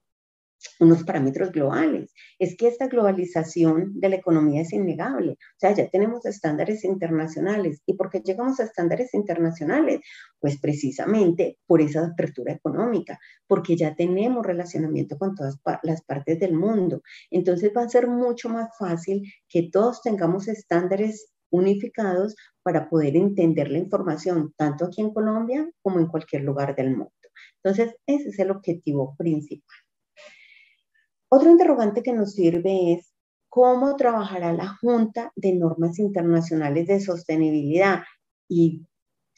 unos 0.78 1.04
parámetros 1.04 1.52
globales. 1.52 2.12
Es 2.38 2.56
que 2.56 2.68
esta 2.68 2.88
globalización 2.88 3.98
de 4.00 4.08
la 4.08 4.16
economía 4.16 4.62
es 4.62 4.72
innegable. 4.72 5.32
O 5.32 5.58
sea, 5.58 5.74
ya 5.74 5.88
tenemos 5.88 6.24
estándares 6.26 6.84
internacionales. 6.84 7.82
¿Y 7.86 7.94
por 7.94 8.10
qué 8.10 8.20
llegamos 8.20 8.60
a 8.60 8.64
estándares 8.64 9.14
internacionales? 9.14 10.00
Pues 10.38 10.60
precisamente 10.60 11.58
por 11.66 11.80
esa 11.80 12.06
apertura 12.06 12.52
económica, 12.52 13.18
porque 13.46 13.76
ya 13.76 13.94
tenemos 13.94 14.44
relacionamiento 14.44 15.18
con 15.18 15.34
todas 15.34 15.58
las 15.82 16.02
partes 16.02 16.38
del 16.40 16.54
mundo. 16.54 17.02
Entonces 17.30 17.72
va 17.76 17.82
a 17.82 17.88
ser 17.88 18.08
mucho 18.08 18.48
más 18.48 18.70
fácil 18.78 19.22
que 19.48 19.68
todos 19.70 20.02
tengamos 20.02 20.48
estándares 20.48 21.32
unificados 21.50 22.36
para 22.62 22.88
poder 22.88 23.16
entender 23.16 23.70
la 23.70 23.78
información, 23.78 24.54
tanto 24.56 24.84
aquí 24.84 25.00
en 25.00 25.12
Colombia 25.12 25.68
como 25.82 25.98
en 25.98 26.06
cualquier 26.06 26.42
lugar 26.42 26.74
del 26.76 26.90
mundo. 26.90 27.12
Entonces, 27.62 27.94
ese 28.06 28.28
es 28.30 28.38
el 28.38 28.50
objetivo 28.50 29.14
principal. 29.16 29.76
Otro 31.32 31.48
interrogante 31.48 32.02
que 32.02 32.12
nos 32.12 32.32
sirve 32.32 32.94
es 32.94 33.14
cómo 33.48 33.94
trabajará 33.94 34.52
la 34.52 34.76
Junta 34.80 35.32
de 35.36 35.52
Normas 35.52 36.00
Internacionales 36.00 36.88
de 36.88 37.00
Sostenibilidad 37.00 38.02
y, 38.48 38.84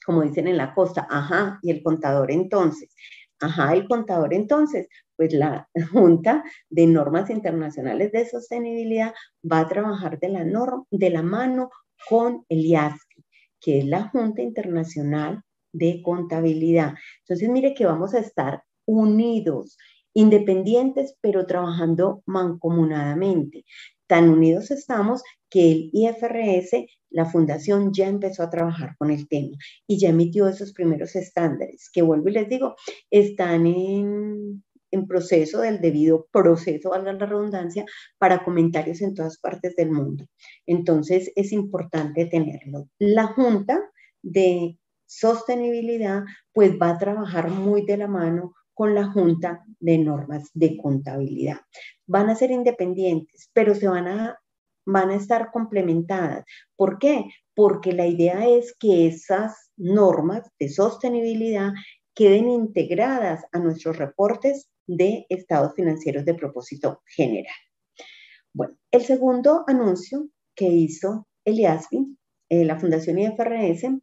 como 0.07 0.23
dicen 0.23 0.49
en 0.49 0.57
la 0.57 0.73
costa, 0.73 1.07
ajá, 1.11 1.59
y 1.63 1.71
el 1.71 1.83
contador 1.83 2.31
entonces. 2.31 2.95
Ajá, 3.41 3.75
el 3.75 3.87
contador 3.87 4.33
entonces, 4.33 4.89
pues 5.17 5.35
la 5.35 5.69
Junta 5.93 6.43
de 6.71 6.87
Normas 6.87 7.29
Internacionales 7.29 8.11
de 8.11 8.27
Sostenibilidad 8.27 9.13
va 9.51 9.61
a 9.61 9.69
trabajar 9.69 10.19
de 10.19 10.31
la, 10.31 10.47
de 10.91 11.11
la 11.11 11.23
mano 11.23 11.71
con 12.09 12.47
el 12.49 12.65
IASCI, 12.65 13.25
que 13.61 13.81
es 13.81 13.85
la 13.85 14.09
Junta 14.09 14.41
Internacional 14.41 15.43
de 15.73 16.01
Contabilidad. 16.03 16.95
Entonces, 17.21 17.51
mire 17.51 17.75
que 17.75 17.85
vamos 17.85 18.15
a 18.15 18.21
estar 18.21 18.63
unidos 18.87 19.77
independientes, 20.15 21.17
pero 21.21 21.47
trabajando 21.47 22.23
mancomunadamente. 22.27 23.65
Tan 24.07 24.29
unidos 24.29 24.71
estamos 24.71 25.23
que 25.49 25.73
el 25.73 25.91
IFRS, 25.93 26.87
la 27.11 27.27
fundación, 27.27 27.93
ya 27.93 28.09
empezó 28.09 28.43
a 28.43 28.51
trabajar 28.51 28.97
con 28.99 29.11
el 29.11 29.29
tema 29.29 29.57
y 29.87 29.99
ya 29.99 30.11
emitió 30.11 30.49
esos 30.49 30.73
primeros 30.73 31.15
estándares, 31.17 31.91
que 31.93 32.03
vuelvo 32.03 32.29
y 32.29 32.33
les 32.33 32.49
digo, 32.49 32.75
están 33.11 33.67
en, 33.67 34.65
proceso 35.09 35.61
del 35.61 35.81
debido 35.81 36.29
proceso, 36.31 36.91
valga 36.91 37.15
la 37.15 37.25
redundancia, 37.25 37.87
para 38.19 38.45
comentarios 38.45 39.01
en 39.01 39.15
todas 39.15 39.39
partes 39.39 39.75
del 39.77 39.91
mundo. 39.91 40.27
Entonces, 40.67 41.33
es 41.35 41.53
importante 41.53 42.27
tenerlo. 42.27 42.89
La 42.99 43.29
Junta 43.29 43.81
de 44.23 44.79
Sostenibilidad, 45.07 46.25
pues 46.53 46.73
va 46.81 46.91
a 46.91 46.99
trabajar 46.99 47.51
muy 47.51 47.85
de 47.87 47.97
la 47.97 48.09
mano 48.09 48.55
con 48.83 48.97
la 48.97 49.07
Junta 49.13 49.65
de 49.79 49.97
Normas 49.97 50.51
de 50.55 50.77
Contabilidad. 50.77 51.61
Van 52.05 52.29
a 52.31 52.35
ser 52.35 52.51
independientes, 52.51 53.49
pero 53.53 53.77
se 53.77 53.87
van 53.87 54.09
a, 54.09 54.41
van 54.85 55.11
a 55.11 55.15
estar 55.15 55.53
complementadas. 55.53 56.45
¿Por 56.75 56.99
qué? 56.99 57.27
Porque 57.55 57.93
la 57.93 58.09
idea 58.09 58.49
es 58.49 58.75
que 58.77 59.07
esas 59.07 59.71
normas 59.77 60.51
de 60.59 60.69
sostenibilidad 60.69 61.71
queden 62.13 62.51
integradas 62.51 63.45
a 63.53 63.61
nuestros 63.61 63.99
reportes 63.99 64.69
de 64.89 65.27
estados 65.29 65.75
financieros 65.77 66.25
de 66.25 66.35
propósito 66.35 67.03
general. 67.07 67.55
Bueno, 68.53 68.77
el 68.91 69.03
segundo 69.03 69.63
anuncio 69.69 70.27
que 70.57 70.67
hizo 70.67 71.29
el 71.45 71.61
IASPI, 71.61 72.19
eh, 72.49 72.65
la 72.65 72.81
Fundación 72.81 73.21
IFRS, 73.21 74.03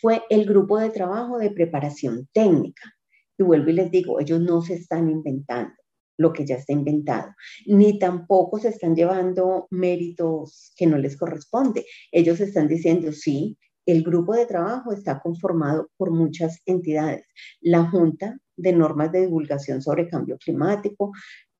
fue 0.00 0.24
el 0.30 0.46
grupo 0.46 0.80
de 0.80 0.90
trabajo 0.90 1.38
de 1.38 1.52
preparación 1.52 2.28
técnica. 2.32 2.92
Y 3.38 3.42
vuelvo 3.42 3.70
y 3.70 3.74
les 3.74 3.90
digo, 3.90 4.20
ellos 4.20 4.40
no 4.40 4.62
se 4.62 4.74
están 4.74 5.08
inventando 5.10 5.74
lo 6.18 6.32
que 6.32 6.44
ya 6.44 6.56
está 6.56 6.72
inventado, 6.72 7.32
ni 7.66 7.98
tampoco 7.98 8.58
se 8.58 8.68
están 8.68 8.94
llevando 8.94 9.66
méritos 9.70 10.72
que 10.76 10.86
no 10.86 10.98
les 10.98 11.16
corresponde. 11.16 11.84
Ellos 12.12 12.38
están 12.40 12.68
diciendo, 12.68 13.12
sí, 13.12 13.58
el 13.86 14.02
grupo 14.04 14.34
de 14.34 14.46
trabajo 14.46 14.92
está 14.92 15.20
conformado 15.20 15.90
por 15.96 16.12
muchas 16.12 16.60
entidades. 16.66 17.24
La 17.60 17.84
Junta 17.90 18.38
de 18.56 18.72
Normas 18.72 19.10
de 19.10 19.22
Divulgación 19.22 19.82
sobre 19.82 20.08
Cambio 20.08 20.38
Climático, 20.38 21.12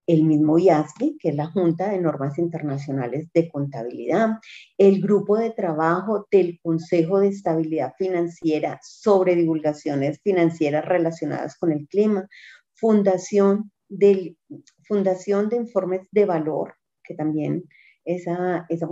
el 0.06 0.24
mismo 0.24 0.58
IASCI, 0.58 1.16
que 1.18 1.30
es 1.30 1.36
la 1.36 1.46
Junta 1.46 1.90
de 1.90 2.00
Normas 2.00 2.38
Internacionales 2.38 3.28
de 3.32 3.48
Contabilidad, 3.48 4.38
el 4.78 5.00
grupo 5.00 5.38
de 5.38 5.50
trabajo 5.50 6.26
del 6.30 6.58
Consejo 6.62 7.20
de 7.20 7.28
Estabilidad 7.28 7.92
Financiera 7.96 8.80
sobre 8.82 9.36
divulgaciones 9.36 10.20
financieras 10.22 10.84
relacionadas 10.84 11.56
con 11.56 11.72
el 11.72 11.86
clima, 11.88 12.28
Fundación, 12.74 13.70
del, 13.88 14.36
fundación 14.88 15.48
de 15.48 15.56
Informes 15.56 16.08
de 16.10 16.24
Valor, 16.24 16.74
que 17.04 17.14
también 17.14 17.64
esa, 18.04 18.66
esa 18.68 18.88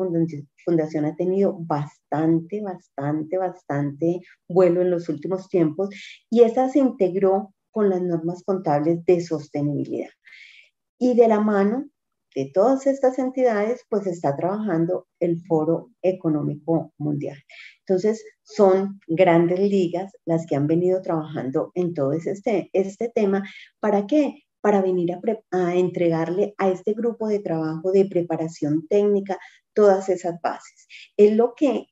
fundación 0.64 1.04
ha 1.04 1.16
tenido 1.16 1.56
bastante, 1.58 2.62
bastante, 2.62 3.36
bastante 3.36 4.20
vuelo 4.48 4.82
en 4.82 4.90
los 4.90 5.08
últimos 5.08 5.48
tiempos 5.48 5.88
y 6.30 6.42
esa 6.42 6.68
se 6.68 6.78
integró 6.78 7.52
con 7.72 7.88
las 7.88 8.02
normas 8.02 8.42
contables 8.44 9.04
de 9.04 9.20
sostenibilidad. 9.20 10.10
Y 11.00 11.14
de 11.14 11.28
la 11.28 11.40
mano 11.40 11.88
de 12.34 12.50
todas 12.52 12.86
estas 12.86 13.18
entidades, 13.18 13.84
pues 13.88 14.06
está 14.06 14.36
trabajando 14.36 15.08
el 15.18 15.42
Foro 15.46 15.90
Económico 16.02 16.92
Mundial. 16.98 17.38
Entonces, 17.80 18.24
son 18.42 19.00
grandes 19.08 19.58
ligas 19.58 20.12
las 20.24 20.46
que 20.46 20.56
han 20.56 20.66
venido 20.66 21.02
trabajando 21.02 21.72
en 21.74 21.94
todo 21.94 22.12
este, 22.12 22.70
este 22.72 23.08
tema. 23.08 23.42
¿Para 23.80 24.06
qué? 24.06 24.44
Para 24.60 24.82
venir 24.82 25.12
a, 25.12 25.20
a 25.50 25.74
entregarle 25.74 26.54
a 26.58 26.68
este 26.68 26.92
grupo 26.92 27.28
de 27.28 27.40
trabajo 27.40 27.92
de 27.92 28.04
preparación 28.04 28.86
técnica 28.86 29.38
todas 29.72 30.08
esas 30.08 30.40
bases. 30.42 30.86
Es 31.16 31.34
lo 31.34 31.54
que 31.56 31.86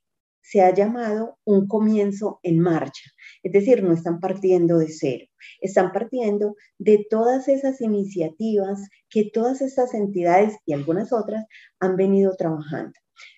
se 0.48 0.62
ha 0.62 0.72
llamado 0.72 1.36
un 1.44 1.68
comienzo 1.68 2.40
en 2.42 2.58
marcha. 2.58 3.10
Es 3.42 3.52
decir, 3.52 3.82
no 3.82 3.92
están 3.92 4.18
partiendo 4.18 4.78
de 4.78 4.88
cero, 4.88 5.26
están 5.60 5.92
partiendo 5.92 6.56
de 6.78 7.06
todas 7.10 7.48
esas 7.48 7.82
iniciativas 7.82 8.88
que 9.10 9.30
todas 9.30 9.60
estas 9.60 9.92
entidades 9.92 10.56
y 10.64 10.72
algunas 10.72 11.12
otras 11.12 11.44
han 11.80 11.96
venido 11.96 12.34
trabajando, 12.34 12.94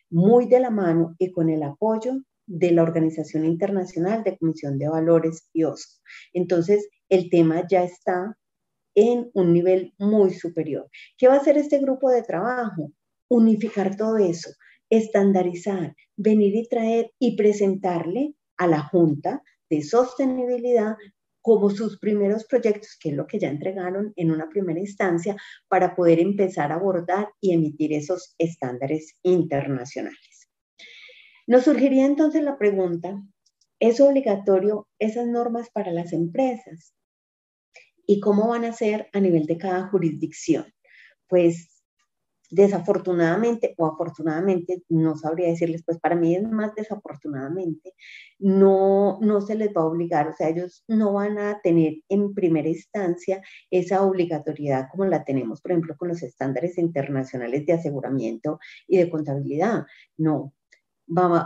muy 0.09 0.47
de 0.47 0.61
la 0.61 0.71
mano 0.71 1.17
y 1.19 1.33
con 1.33 1.51
el 1.51 1.65
apoyo 1.65 2.13
de 2.47 2.71
la 2.71 2.85
Organización 2.85 3.45
Internacional 3.45 4.23
de 4.23 4.39
Comisión 4.39 4.79
de 4.79 4.89
Valores 4.89 5.49
y 5.53 5.65
OSCO. 5.65 6.01
Entonces, 6.33 6.89
el 7.09 7.29
tema 7.29 7.67
ya 7.69 7.83
está 7.83 8.37
en 8.95 9.33
un 9.35 9.53
nivel 9.53 9.95
muy 9.99 10.33
superior. 10.33 10.89
¿Qué 11.19 11.27
va 11.27 11.35
a 11.35 11.39
hacer 11.39 11.57
este 11.59 11.81
grupo 11.81 12.09
de 12.09 12.23
trabajo? 12.23 12.93
Unificar 13.29 13.97
todo 13.97 14.17
eso, 14.19 14.51
estandarizar, 14.91 15.95
venir 16.17 16.55
y 16.57 16.69
traer 16.69 17.13
y 17.19 17.37
presentarle 17.37 18.35
a 18.57 18.67
la 18.67 18.83
Junta 18.83 19.43
de 19.71 19.83
Sostenibilidad 19.83 20.97
como 21.41 21.71
sus 21.71 21.99
primeros 21.99 22.45
proyectos, 22.45 22.99
que 23.01 23.11
es 23.11 23.15
lo 23.15 23.27
que 23.27 23.39
ya 23.39 23.49
entregaron 23.49 24.13
en 24.17 24.31
una 24.31 24.49
primera 24.49 24.79
instancia, 24.79 25.37
para 25.69 25.95
poder 25.95 26.21
empezar 26.21 26.71
a 26.71 26.75
abordar 26.75 27.31
y 27.41 27.55
emitir 27.55 27.95
esos 27.95 28.35
estándares 28.37 29.15
internacionales. 29.23 30.51
Nos 31.47 31.65
surgiría 31.65 32.05
entonces 32.05 32.43
la 32.43 32.59
pregunta, 32.59 33.23
¿es 33.81 34.01
obligatorio 34.01 34.87
esas 34.99 35.27
normas 35.27 35.71
para 35.71 35.93
las 35.93 36.13
empresas? 36.13 36.95
¿Y 38.07 38.21
cómo 38.21 38.49
van 38.49 38.65
a 38.65 38.73
ser 38.73 39.09
a 39.13 39.21
nivel 39.21 39.47
de 39.47 39.57
cada 39.57 39.89
jurisdicción? 39.89 40.67
Pues 41.27 41.70
desafortunadamente 42.51 43.75
o 43.79 43.87
afortunadamente, 43.87 44.83
no 44.89 45.17
sabría 45.17 45.49
decirles, 45.49 45.83
pues 45.85 45.99
para 45.99 46.17
mí 46.17 46.35
es 46.37 46.43
más 46.43 46.75
desafortunadamente, 46.75 47.95
no, 48.39 49.19
no 49.21 49.41
se 49.41 49.55
les 49.55 49.69
va 49.69 49.83
a 49.83 49.87
obligar, 49.87 50.29
o 50.29 50.33
sea, 50.33 50.49
ellos 50.49 50.85
no 50.89 51.13
van 51.13 51.39
a 51.39 51.61
tener 51.63 51.95
en 52.09 52.35
primera 52.35 52.69
instancia 52.69 53.43
esa 53.71 54.03
obligatoriedad 54.03 54.89
como 54.91 55.05
la 55.07 55.25
tenemos, 55.25 55.61
por 55.61 55.73
ejemplo, 55.73 55.97
con 55.97 56.09
los 56.09 56.23
estándares 56.23 56.79
internacionales 56.79 57.65
de 57.67 57.75
aseguramiento 57.75 58.59
y 58.87 58.99
de 58.99 59.11
contabilidad. 59.11 59.87
No, 60.17 60.53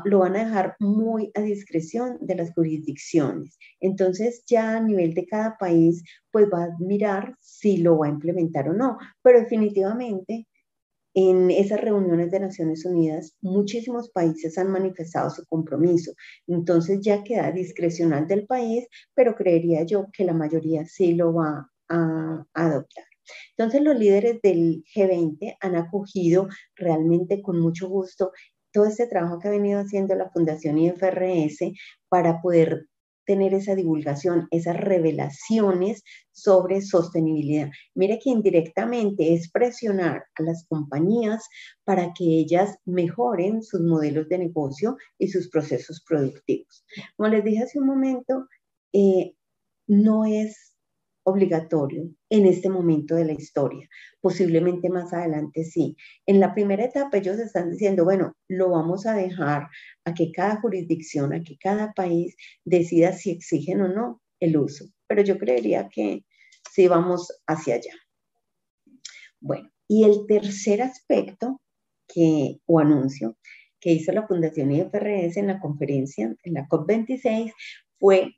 lo 0.05 0.19
van 0.19 0.37
a 0.37 0.45
dejar 0.45 0.77
muy 0.79 1.31
a 1.35 1.40
discreción 1.40 2.19
de 2.21 2.35
las 2.37 2.53
jurisdicciones. 2.53 3.59
Entonces 3.81 4.45
ya 4.47 4.77
a 4.77 4.81
nivel 4.81 5.14
de 5.14 5.27
cada 5.27 5.57
país, 5.57 6.03
pues 6.31 6.49
va 6.53 6.64
a 6.64 6.77
mirar 6.79 7.35
si 7.40 7.79
lo 7.79 7.99
va 7.99 8.07
a 8.07 8.11
implementar 8.11 8.69
o 8.69 8.75
no, 8.75 8.99
pero 9.23 9.40
definitivamente 9.40 10.47
en 11.14 11.50
esas 11.50 11.81
reuniones 11.81 12.31
de 12.33 12.40
Naciones 12.40 12.85
Unidas, 12.85 13.37
muchísimos 13.40 14.11
países 14.11 14.59
han 14.59 14.70
manifestado 14.70 15.31
su 15.31 15.46
compromiso. 15.46 16.12
Entonces 16.48 17.00
ya 17.00 17.22
queda 17.22 17.53
discrecional 17.53 18.27
del 18.27 18.46
país, 18.46 18.87
pero 19.14 19.37
creería 19.37 19.85
yo 19.85 20.07
que 20.12 20.24
la 20.24 20.35
mayoría 20.35 20.85
sí 20.85 21.14
lo 21.14 21.33
va 21.35 21.70
a, 21.88 22.44
adoptar. 22.55 23.05
Entonces 23.57 23.83
los 23.83 23.98
líderes 23.98 24.40
del 24.42 24.85
G20 24.94 25.57
han 25.61 25.77
acogido 25.77 26.48
realmente 26.74 27.40
con 27.40 27.61
mucho 27.61 27.88
gusto 27.88 28.33
todo 28.72 28.87
este 28.87 29.07
trabajo 29.07 29.38
que 29.38 29.48
ha 29.48 29.53
venido 29.53 29.81
haciendo 29.81 30.16
la 30.16 30.31
Fundación 30.31 30.79
IFRS 30.79 31.72
para 32.09 32.42
poder 32.42 32.88
tener 33.25 33.55
esa 33.55 33.75
divulgación, 33.75 34.49
esas 34.51 34.77
revelaciones 34.77 36.03
sobre 36.33 36.83
sostenibilidad. 36.83 37.71
Mire 37.95 38.19
que 38.23 38.31
indirectamente 38.31 39.35
es 39.35 39.51
presionar 39.51 40.25
a 40.35 40.43
las 40.43 40.67
compañías 40.67 41.49
para 41.85 42.13
que 42.13 42.25
ellas 42.25 42.77
mejoren 42.85 43.63
sus 43.63 43.81
modelos 43.81 44.29
de 44.29 44.39
negocio 44.39 44.97
y 45.19 45.29
sus 45.29 45.49
procesos 45.49 46.03
productivos. 46.07 46.85
Como 47.17 47.29
les 47.29 47.45
dije 47.45 47.63
hace 47.65 47.79
un 47.79 47.87
momento, 47.87 48.47
eh, 48.93 49.35
no 49.87 50.25
es 50.25 50.74
obligatorio 51.25 52.11
en 52.31 52.47
este 52.47 52.69
momento 52.69 53.15
de 53.15 53.25
la 53.25 53.33
historia. 53.33 53.89
Posiblemente 54.21 54.89
más 54.89 55.13
adelante 55.13 55.65
sí. 55.65 55.97
En 56.27 56.39
la 56.39 56.55
primera 56.55 56.85
etapa 56.85 57.19
ellos 57.19 57.39
están 57.39 57.71
diciendo, 57.71 58.05
bueno, 58.05 58.37
lo 58.49 58.71
vamos 58.71 59.07
a 59.07 59.15
dejar 59.15 59.69
a 60.05 60.15
que 60.15 60.31
cada 60.31 60.61
jurisdicción, 60.61 61.33
a 61.33 61.41
que 61.43 61.57
cada 61.59 61.93
país 61.93 62.37
decida 62.65 63.13
si 63.13 63.31
exigen 63.31 63.81
o 63.81 63.89
no 63.89 64.23
el 64.41 64.57
uso. 64.57 64.87
Pero 65.07 65.23
yo 65.23 65.39
creería 65.39 65.89
que 65.89 66.25
sí 66.71 66.87
vamos 66.89 67.33
hacia 67.47 67.77
allá. 67.77 67.93
Bueno, 69.41 69.71
y 69.89 70.05
el 70.05 70.27
tercer 70.27 70.83
aspecto 70.83 71.61
que, 72.07 72.61
o 72.67 72.81
anuncio 72.81 73.37
que 73.81 73.93
hizo 73.93 74.13
la 74.13 74.27
Fundación 74.27 74.73
IFRS 74.73 75.37
en 75.37 75.47
la 75.47 75.61
conferencia, 75.61 76.35
en 76.43 76.55
la 76.55 76.67
COP26, 76.67 77.53
fue 77.99 78.35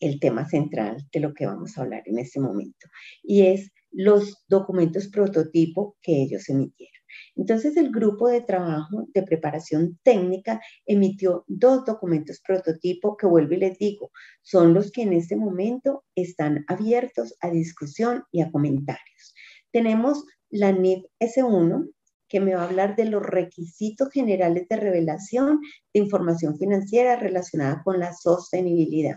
el 0.00 0.18
tema 0.18 0.48
central 0.48 1.06
de 1.12 1.20
lo 1.20 1.34
que 1.34 1.46
vamos 1.46 1.76
a 1.76 1.82
hablar 1.82 2.02
en 2.06 2.18
este 2.18 2.40
momento, 2.40 2.88
y 3.22 3.42
es 3.46 3.70
los 3.92 4.44
documentos 4.48 5.08
prototipo 5.08 5.96
que 6.02 6.22
ellos 6.22 6.48
emitieron. 6.48 7.00
Entonces, 7.36 7.76
el 7.76 7.90
grupo 7.90 8.28
de 8.28 8.40
trabajo 8.40 9.06
de 9.12 9.22
preparación 9.22 9.98
técnica 10.02 10.60
emitió 10.86 11.44
dos 11.48 11.84
documentos 11.84 12.40
prototipo 12.46 13.16
que 13.16 13.26
vuelvo 13.26 13.54
y 13.54 13.58
les 13.58 13.78
digo, 13.78 14.10
son 14.42 14.74
los 14.74 14.92
que 14.92 15.02
en 15.02 15.12
este 15.12 15.36
momento 15.36 16.04
están 16.14 16.64
abiertos 16.68 17.34
a 17.40 17.50
discusión 17.50 18.24
y 18.30 18.42
a 18.42 18.50
comentarios. 18.50 19.34
Tenemos 19.72 20.24
la 20.50 20.72
NIF 20.72 21.04
S1, 21.20 21.90
que 22.28 22.40
me 22.40 22.54
va 22.54 22.62
a 22.62 22.68
hablar 22.68 22.94
de 22.94 23.06
los 23.06 23.24
requisitos 23.24 24.08
generales 24.10 24.68
de 24.68 24.76
revelación 24.76 25.60
de 25.92 26.00
información 26.00 26.56
financiera 26.56 27.16
relacionada 27.16 27.82
con 27.82 27.98
la 27.98 28.12
sostenibilidad. 28.12 29.16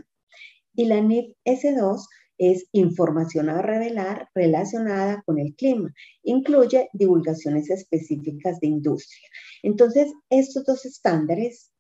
Y 0.76 0.86
la 0.86 1.02
NIF 1.02 1.36
S2 1.46 2.06
es 2.38 2.66
información 2.72 3.50
a 3.50 3.62
revelar 3.62 4.30
relacionada 4.34 5.22
con 5.26 5.40
el 5.40 5.56
clima. 5.56 5.94
Incluye 6.24 6.90
divulgaciones 6.94 7.70
específicas 7.70 8.60
de 8.60 8.68
industria. 8.68 9.30
Entonces, 9.62 10.12
estos 10.30 10.66
dos 10.66 10.86
estándares, 10.86 11.72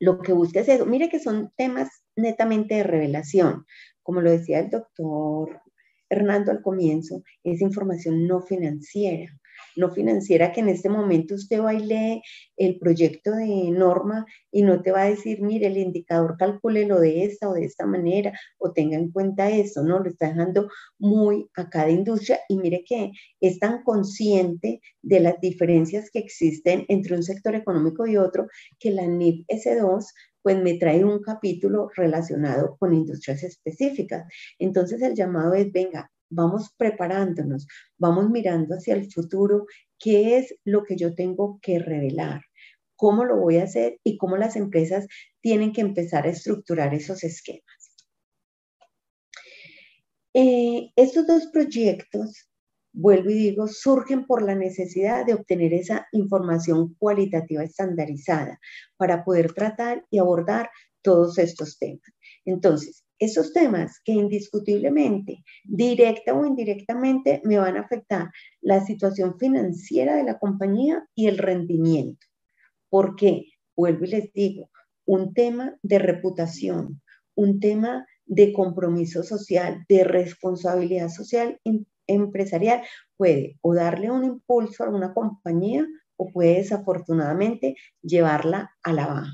lo 0.00 0.20
que 0.20 0.32
busca 0.32 0.60
es 0.60 0.68
eso. 0.68 0.86
Mire 0.86 1.08
que 1.08 1.20
son 1.20 1.52
temas 1.56 1.88
netamente 2.16 2.74
de 2.74 2.82
revelación. 2.82 3.64
Como 4.02 4.20
lo 4.20 4.30
decía 4.30 4.58
el 4.58 4.70
doctor 4.70 5.60
Hernando 6.10 6.50
al 6.50 6.62
comienzo, 6.62 7.22
es 7.44 7.60
información 7.60 8.26
no 8.26 8.42
financiera 8.42 9.32
no 9.76 9.90
financiera 9.90 10.52
que 10.52 10.60
en 10.60 10.68
este 10.68 10.88
momento 10.88 11.34
usted 11.34 11.60
lee 11.80 12.22
el 12.56 12.78
proyecto 12.78 13.32
de 13.32 13.70
norma 13.70 14.26
y 14.50 14.62
no 14.62 14.82
te 14.82 14.92
va 14.92 15.02
a 15.02 15.10
decir, 15.10 15.40
mire, 15.40 15.66
el 15.66 15.78
indicador 15.78 16.36
lo 16.86 17.00
de 17.00 17.24
esta 17.24 17.48
o 17.48 17.54
de 17.54 17.64
esta 17.64 17.86
manera 17.86 18.32
o 18.58 18.72
tenga 18.72 18.96
en 18.96 19.10
cuenta 19.10 19.50
eso, 19.50 19.82
¿no? 19.82 19.98
Lo 19.98 20.08
está 20.08 20.28
dejando 20.28 20.68
muy 20.98 21.48
a 21.56 21.68
cada 21.68 21.90
industria 21.90 22.40
y 22.48 22.56
mire 22.56 22.84
que 22.86 23.12
es 23.40 23.58
tan 23.58 23.82
consciente 23.82 24.80
de 25.02 25.20
las 25.20 25.40
diferencias 25.40 26.10
que 26.10 26.18
existen 26.18 26.84
entre 26.88 27.16
un 27.16 27.22
sector 27.22 27.54
económico 27.54 28.06
y 28.06 28.16
otro 28.16 28.48
que 28.78 28.90
la 28.90 29.06
NIP 29.06 29.46
S2 29.48 30.06
pues 30.42 30.60
me 30.60 30.74
trae 30.74 31.04
un 31.04 31.22
capítulo 31.22 31.88
relacionado 31.94 32.76
con 32.78 32.92
industrias 32.92 33.42
específicas. 33.44 34.26
Entonces 34.58 35.00
el 35.02 35.14
llamado 35.14 35.54
es, 35.54 35.70
venga, 35.72 36.10
vamos 36.32 36.74
preparándonos, 36.76 37.66
vamos 37.98 38.30
mirando 38.30 38.74
hacia 38.74 38.94
el 38.94 39.10
futuro, 39.12 39.66
qué 39.98 40.38
es 40.38 40.54
lo 40.64 40.84
que 40.84 40.96
yo 40.96 41.14
tengo 41.14 41.58
que 41.62 41.78
revelar, 41.78 42.42
cómo 42.96 43.24
lo 43.24 43.36
voy 43.36 43.58
a 43.58 43.64
hacer 43.64 43.98
y 44.02 44.16
cómo 44.16 44.36
las 44.36 44.56
empresas 44.56 45.06
tienen 45.40 45.72
que 45.72 45.82
empezar 45.82 46.26
a 46.26 46.30
estructurar 46.30 46.94
esos 46.94 47.22
esquemas. 47.24 47.96
Eh, 50.34 50.90
estos 50.96 51.26
dos 51.26 51.48
proyectos, 51.52 52.48
vuelvo 52.92 53.30
y 53.30 53.34
digo, 53.34 53.68
surgen 53.68 54.26
por 54.26 54.42
la 54.42 54.54
necesidad 54.54 55.26
de 55.26 55.34
obtener 55.34 55.74
esa 55.74 56.06
información 56.12 56.94
cualitativa 56.98 57.62
estandarizada 57.62 58.58
para 58.96 59.24
poder 59.24 59.52
tratar 59.52 60.06
y 60.10 60.18
abordar 60.18 60.70
todos 61.02 61.38
estos 61.38 61.78
temas. 61.78 62.02
Entonces, 62.44 63.04
esos 63.24 63.52
temas 63.52 64.00
que 64.04 64.10
indiscutiblemente, 64.12 65.44
directa 65.62 66.34
o 66.34 66.44
indirectamente, 66.44 67.40
me 67.44 67.56
van 67.56 67.76
a 67.76 67.82
afectar 67.82 68.30
la 68.60 68.84
situación 68.84 69.38
financiera 69.38 70.16
de 70.16 70.24
la 70.24 70.40
compañía 70.40 71.06
y 71.14 71.28
el 71.28 71.38
rendimiento. 71.38 72.26
Porque, 72.88 73.46
vuelvo 73.76 74.06
y 74.06 74.08
les 74.08 74.32
digo, 74.32 74.70
un 75.06 75.34
tema 75.34 75.76
de 75.82 76.00
reputación, 76.00 77.00
un 77.36 77.60
tema 77.60 78.04
de 78.26 78.52
compromiso 78.52 79.22
social, 79.22 79.84
de 79.88 80.02
responsabilidad 80.02 81.08
social 81.08 81.60
em, 81.62 81.84
empresarial, 82.08 82.82
puede 83.16 83.56
o 83.60 83.72
darle 83.72 84.10
un 84.10 84.24
impulso 84.24 84.82
a 84.82 84.90
una 84.90 85.14
compañía 85.14 85.86
o 86.16 86.28
puede 86.32 86.56
desafortunadamente 86.56 87.76
llevarla 88.02 88.72
a 88.82 88.92
la 88.92 89.06
baja. 89.06 89.32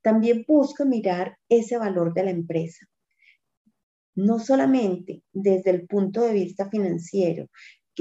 También 0.00 0.44
busca 0.46 0.84
mirar 0.84 1.36
ese 1.48 1.76
valor 1.76 2.14
de 2.14 2.24
la 2.24 2.30
empresa 2.30 2.86
no 4.14 4.38
solamente 4.38 5.22
desde 5.32 5.70
el 5.70 5.86
punto 5.86 6.22
de 6.22 6.32
vista 6.32 6.68
financiero, 6.68 7.48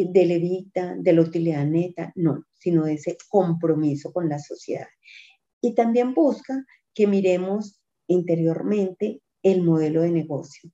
de 0.05 0.25
levita, 0.25 0.95
de 0.97 1.13
la 1.13 1.21
utilidad 1.21 1.65
neta, 1.65 2.11
no, 2.15 2.45
sino 2.53 2.85
de 2.85 2.93
ese 2.93 3.17
compromiso 3.29 4.11
con 4.11 4.29
la 4.29 4.39
sociedad. 4.39 4.87
Y 5.61 5.73
también 5.75 6.13
busca 6.13 6.65
que 6.93 7.07
miremos 7.07 7.81
interiormente 8.07 9.21
el 9.43 9.61
modelo 9.63 10.01
de 10.01 10.11
negocio, 10.11 10.71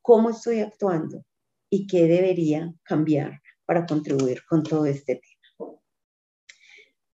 cómo 0.00 0.30
estoy 0.30 0.60
actuando 0.60 1.24
y 1.70 1.86
qué 1.86 2.06
debería 2.06 2.74
cambiar 2.82 3.40
para 3.64 3.86
contribuir 3.86 4.42
con 4.48 4.62
todo 4.62 4.86
este 4.86 5.16
tema. 5.16 5.78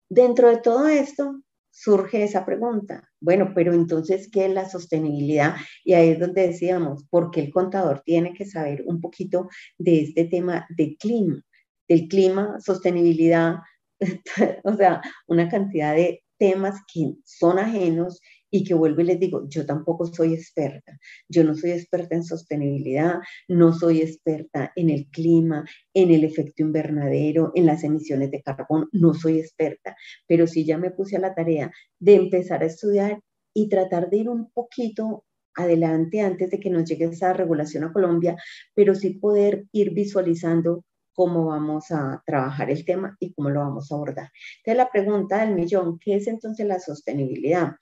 Dentro 0.08 0.48
de 0.48 0.58
todo 0.58 0.86
esto, 0.86 1.42
surge 1.76 2.24
esa 2.24 2.46
pregunta. 2.46 3.10
Bueno, 3.20 3.52
pero 3.54 3.74
entonces, 3.74 4.30
¿qué 4.30 4.46
es 4.46 4.52
la 4.52 4.68
sostenibilidad? 4.68 5.56
Y 5.84 5.92
ahí 5.92 6.10
es 6.10 6.18
donde 6.18 6.48
decíamos, 6.48 7.04
porque 7.10 7.40
el 7.40 7.52
contador 7.52 8.02
tiene 8.04 8.32
que 8.32 8.46
saber 8.46 8.82
un 8.86 9.00
poquito 9.00 9.48
de 9.76 10.00
este 10.00 10.24
tema 10.24 10.66
de 10.70 10.96
clima, 10.96 11.42
del 11.86 12.08
clima, 12.08 12.58
sostenibilidad, 12.60 13.56
o 14.64 14.74
sea, 14.74 15.02
una 15.26 15.50
cantidad 15.50 15.94
de 15.94 16.24
temas 16.38 16.80
que 16.92 17.12
son 17.24 17.58
ajenos 17.58 18.20
y 18.50 18.64
que 18.64 18.74
vuelvo 18.74 19.00
y 19.00 19.04
les 19.04 19.20
digo, 19.20 19.48
yo 19.48 19.66
tampoco 19.66 20.06
soy 20.06 20.34
experta. 20.34 20.98
Yo 21.28 21.44
no 21.44 21.54
soy 21.54 21.72
experta 21.72 22.14
en 22.14 22.24
sostenibilidad, 22.24 23.16
no 23.48 23.72
soy 23.72 24.00
experta 24.00 24.72
en 24.76 24.90
el 24.90 25.08
clima, 25.10 25.64
en 25.94 26.10
el 26.10 26.24
efecto 26.24 26.62
invernadero, 26.62 27.52
en 27.54 27.66
las 27.66 27.84
emisiones 27.84 28.30
de 28.30 28.42
carbón, 28.42 28.88
no 28.92 29.14
soy 29.14 29.40
experta, 29.40 29.96
pero 30.26 30.46
sí 30.46 30.64
ya 30.64 30.78
me 30.78 30.90
puse 30.90 31.16
a 31.16 31.20
la 31.20 31.34
tarea 31.34 31.70
de 31.98 32.14
empezar 32.14 32.62
a 32.62 32.66
estudiar 32.66 33.20
y 33.54 33.68
tratar 33.68 34.10
de 34.10 34.18
ir 34.18 34.28
un 34.28 34.50
poquito 34.50 35.24
adelante 35.54 36.20
antes 36.20 36.50
de 36.50 36.60
que 36.60 36.70
nos 36.70 36.84
llegue 36.84 37.06
esa 37.06 37.32
regulación 37.32 37.84
a 37.84 37.92
Colombia, 37.92 38.36
pero 38.74 38.94
sí 38.94 39.10
poder 39.14 39.64
ir 39.72 39.94
visualizando 39.94 40.84
cómo 41.16 41.46
vamos 41.46 41.90
a 41.90 42.22
trabajar 42.26 42.70
el 42.70 42.84
tema 42.84 43.16
y 43.18 43.32
cómo 43.32 43.50
lo 43.50 43.60
vamos 43.60 43.90
a 43.90 43.94
abordar. 43.94 44.30
Entonces, 44.58 44.76
la 44.76 44.90
pregunta 44.90 45.44
del 45.44 45.54
millón, 45.54 45.98
¿qué 45.98 46.16
es 46.16 46.28
entonces 46.28 46.66
la 46.66 46.78
sostenibilidad? 46.78 47.72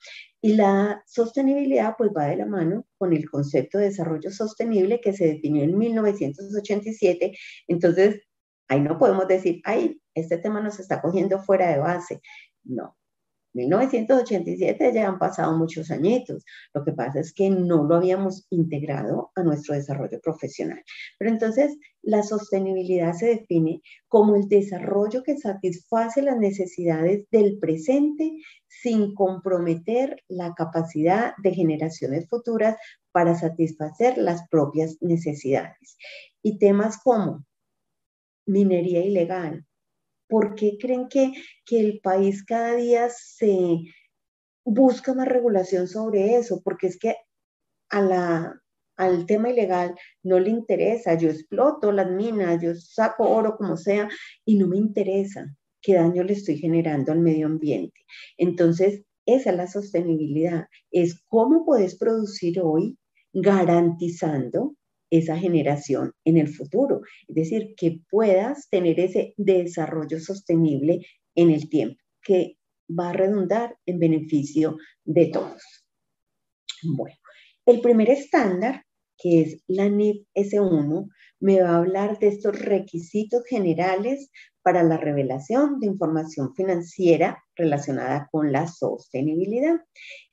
Y 0.41 0.55
la 0.55 1.03
sostenibilidad 1.05 1.95
pues 1.97 2.11
va 2.15 2.25
de 2.25 2.37
la 2.37 2.45
mano 2.45 2.85
con 2.97 3.13
el 3.13 3.29
concepto 3.29 3.77
de 3.77 3.85
desarrollo 3.85 4.31
sostenible 4.31 5.01
que 5.01 5.13
se 5.13 5.27
definió 5.27 5.63
en 5.63 5.77
1987. 5.77 7.37
Entonces, 7.67 8.21
ahí 8.69 8.79
no 8.79 8.97
podemos 8.97 9.27
decir, 9.27 9.61
ay, 9.65 10.01
este 10.13 10.37
tema 10.37 10.61
nos 10.61 10.79
está 10.79 11.01
cogiendo 11.01 11.39
fuera 11.39 11.69
de 11.69 11.79
base. 11.79 12.21
No, 12.63 12.95
1987 13.55 14.91
ya 14.93 15.07
han 15.07 15.17
pasado 15.17 15.57
muchos 15.57 15.89
añitos. 15.89 16.43
Lo 16.73 16.83
que 16.83 16.91
pasa 16.91 17.21
es 17.21 17.33
que 17.33 17.49
no 17.49 17.85
lo 17.85 17.95
habíamos 17.95 18.45
integrado 18.49 19.31
a 19.35 19.43
nuestro 19.43 19.75
desarrollo 19.75 20.19
profesional. 20.21 20.83
Pero 21.17 21.31
entonces 21.31 21.77
la 22.01 22.21
sostenibilidad 22.21 23.13
se 23.13 23.27
define 23.27 23.81
como 24.07 24.35
el 24.35 24.47
desarrollo 24.47 25.23
que 25.23 25.37
satisface 25.37 26.21
las 26.21 26.37
necesidades 26.37 27.25
del 27.31 27.57
presente 27.57 28.37
sin 28.67 29.15
comprometer 29.15 30.21
la 30.27 30.53
capacidad 30.53 31.33
de 31.41 31.53
generaciones 31.53 32.27
futuras 32.27 32.75
para 33.11 33.35
satisfacer 33.35 34.17
las 34.17 34.47
propias 34.49 34.97
necesidades. 35.01 35.97
Y 36.43 36.57
temas 36.59 36.97
como 37.01 37.45
minería 38.45 39.03
ilegal, 39.03 39.65
¿Por 40.27 40.55
qué 40.55 40.77
creen 40.79 41.07
que, 41.07 41.33
el 41.71 41.99
país 42.01 42.43
cada 42.43 42.75
día 42.75 43.09
se 43.09 43.79
busca 44.63 45.13
más 45.13 45.27
regulación 45.27 45.87
sobre 45.87 46.35
eso? 46.35 46.61
Porque 46.63 46.87
es 46.87 46.97
que 46.97 47.15
a 47.89 48.01
la, 48.01 48.61
al 48.97 49.25
tema 49.25 49.49
ilegal 49.49 49.95
no 50.23 50.39
le 50.39 50.49
interesa. 50.49 51.15
Yo 51.15 51.29
exploto 51.29 51.91
las 51.91 52.09
minas, 52.09 52.61
yo 52.61 52.75
saco 52.75 53.29
oro 53.29 53.57
como 53.57 53.77
sea 53.77 54.09
y 54.45 54.57
no 54.57 54.67
me 54.67 54.77
interesa 54.77 55.55
qué 55.81 55.93
daño 55.93 56.23
le 56.23 56.33
estoy 56.33 56.57
generando 56.57 57.11
al 57.11 57.19
medio 57.19 57.45
ambiente. 57.45 58.01
Entonces, 58.37 59.03
esa 59.27 59.51
es 59.51 59.55
la 59.55 59.67
sostenibilidad, 59.67 60.67
es 60.91 61.21
cómo 61.27 61.65
puedes 61.65 61.97
producir 61.97 62.59
hoy 62.61 62.97
garantizando 63.33 64.75
esa 65.09 65.37
generación 65.37 66.13
en 66.25 66.37
el 66.37 66.47
futuro. 66.47 67.01
Es 67.27 67.35
decir, 67.35 67.73
que 67.77 67.99
puedas 68.09 68.69
tener 68.69 68.99
ese 68.99 69.33
desarrollo 69.37 70.19
sostenible 70.19 71.05
en 71.35 71.51
el 71.51 71.69
tiempo, 71.69 72.01
que 72.21 72.57
va 72.89 73.09
a 73.09 73.13
redundar 73.13 73.75
en 73.85 73.99
beneficio 73.99 74.77
de 75.03 75.27
todos. 75.27 75.61
Bueno, 76.83 77.15
el 77.65 77.81
primer 77.81 78.09
estándar, 78.09 78.83
que 79.17 79.41
es 79.41 79.63
la 79.67 79.89
NIF 79.89 80.27
S1, 80.35 81.09
me 81.39 81.61
va 81.61 81.69
a 81.69 81.77
hablar 81.77 82.19
de 82.19 82.27
estos 82.27 82.59
requisitos 82.59 83.43
generales 83.45 84.29
para 84.61 84.83
la 84.83 84.97
revelación 84.97 85.79
de 85.79 85.87
información 85.87 86.53
financiera 86.55 87.43
relacionada 87.55 88.27
con 88.31 88.51
la 88.51 88.67
sostenibilidad 88.67 89.75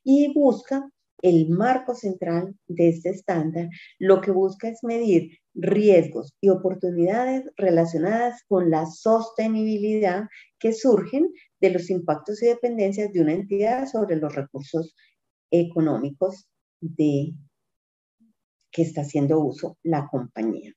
y 0.03 0.33
busca 0.35 0.89
el 1.23 1.49
marco 1.49 1.95
central 1.95 2.55
de 2.67 2.89
este 2.89 3.11
estándar 3.11 3.69
lo 3.99 4.21
que 4.21 4.33
busca 4.33 4.69
es 4.69 4.81
medir 4.83 5.39
riesgos 5.55 6.35
y 6.41 6.49
oportunidades 6.49 7.45
relacionadas 7.57 8.43
con 8.49 8.71
la 8.71 8.87
sostenibilidad 8.87 10.25
que 10.59 10.73
surgen 10.73 11.33
de 11.61 11.71
los 11.71 11.91
impactos 11.91 12.43
y 12.43 12.47
dependencias 12.47 13.13
de 13.13 13.21
una 13.21 13.35
entidad 13.35 13.87
sobre 13.87 14.17
los 14.17 14.35
recursos 14.35 14.95
económicos 15.51 16.49
de 16.81 17.33
que 18.73 18.83
está 18.83 19.03
haciendo 19.03 19.39
uso 19.39 19.79
la 19.83 20.09
compañía. 20.11 20.73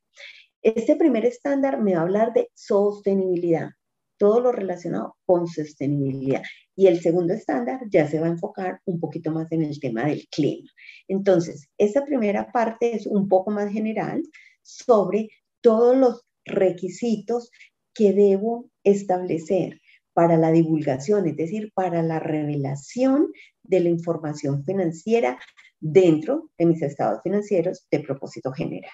Este 0.61 0.95
primer 0.95 1.25
estándar 1.25 1.81
me 1.81 1.93
va 1.93 2.01
a 2.01 2.03
hablar 2.03 2.33
de 2.33 2.49
sostenibilidad, 2.53 3.69
todo 4.17 4.39
lo 4.39 4.51
relacionado 4.51 5.15
con 5.25 5.47
sostenibilidad. 5.47 6.43
Y 6.75 6.87
el 6.87 7.01
segundo 7.01 7.33
estándar 7.33 7.81
ya 7.89 8.07
se 8.07 8.19
va 8.19 8.27
a 8.27 8.31
enfocar 8.31 8.79
un 8.85 8.99
poquito 8.99 9.31
más 9.31 9.51
en 9.51 9.63
el 9.63 9.79
tema 9.79 10.05
del 10.05 10.27
clima. 10.29 10.69
Entonces, 11.07 11.69
esta 11.77 12.03
primera 12.05 12.51
parte 12.51 12.95
es 12.95 13.07
un 13.07 13.27
poco 13.27 13.51
más 13.51 13.71
general 13.71 14.21
sobre 14.61 15.29
todos 15.61 15.95
los 15.95 16.25
requisitos 16.45 17.49
que 17.93 18.13
debo 18.13 18.69
establecer 18.83 19.79
para 20.13 20.37
la 20.37 20.51
divulgación, 20.51 21.27
es 21.27 21.35
decir, 21.35 21.71
para 21.73 22.01
la 22.01 22.19
revelación 22.19 23.31
de 23.63 23.79
la 23.81 23.89
información 23.89 24.63
financiera 24.63 25.37
dentro 25.79 26.49
de 26.57 26.65
mis 26.65 26.81
estados 26.81 27.21
financieros 27.23 27.85
de 27.91 27.99
propósito 27.99 28.51
general. 28.51 28.91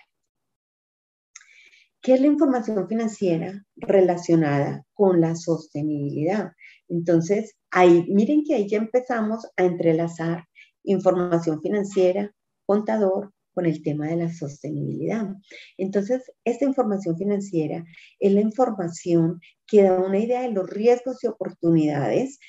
¿Qué 2.01 2.15
es 2.15 2.21
la 2.21 2.27
información 2.27 2.87
financiera 2.87 3.63
relacionada 3.75 4.83
con 4.93 5.21
la 5.21 5.35
sostenibilidad? 5.35 6.51
Entonces, 6.89 7.55
ahí, 7.69 8.05
miren 8.09 8.43
que 8.43 8.55
ahí 8.55 8.67
ya 8.67 8.77
empezamos 8.77 9.45
a 9.55 9.63
entrelazar 9.63 10.45
información 10.83 11.61
financiera, 11.61 12.33
contador, 12.65 13.31
con 13.53 13.65
el 13.65 13.83
tema 13.83 14.07
de 14.07 14.15
la 14.15 14.33
sostenibilidad. 14.33 15.27
Entonces, 15.77 16.31
esta 16.43 16.65
información 16.65 17.17
financiera 17.17 17.83
es 18.19 18.31
la 18.33 18.41
información 18.41 19.39
que 19.67 19.83
da 19.83 19.99
una 19.99 20.19
idea 20.19 20.41
de 20.41 20.51
los 20.51 20.69
riesgos 20.69 21.23
y 21.23 21.27
oportunidades 21.27 22.39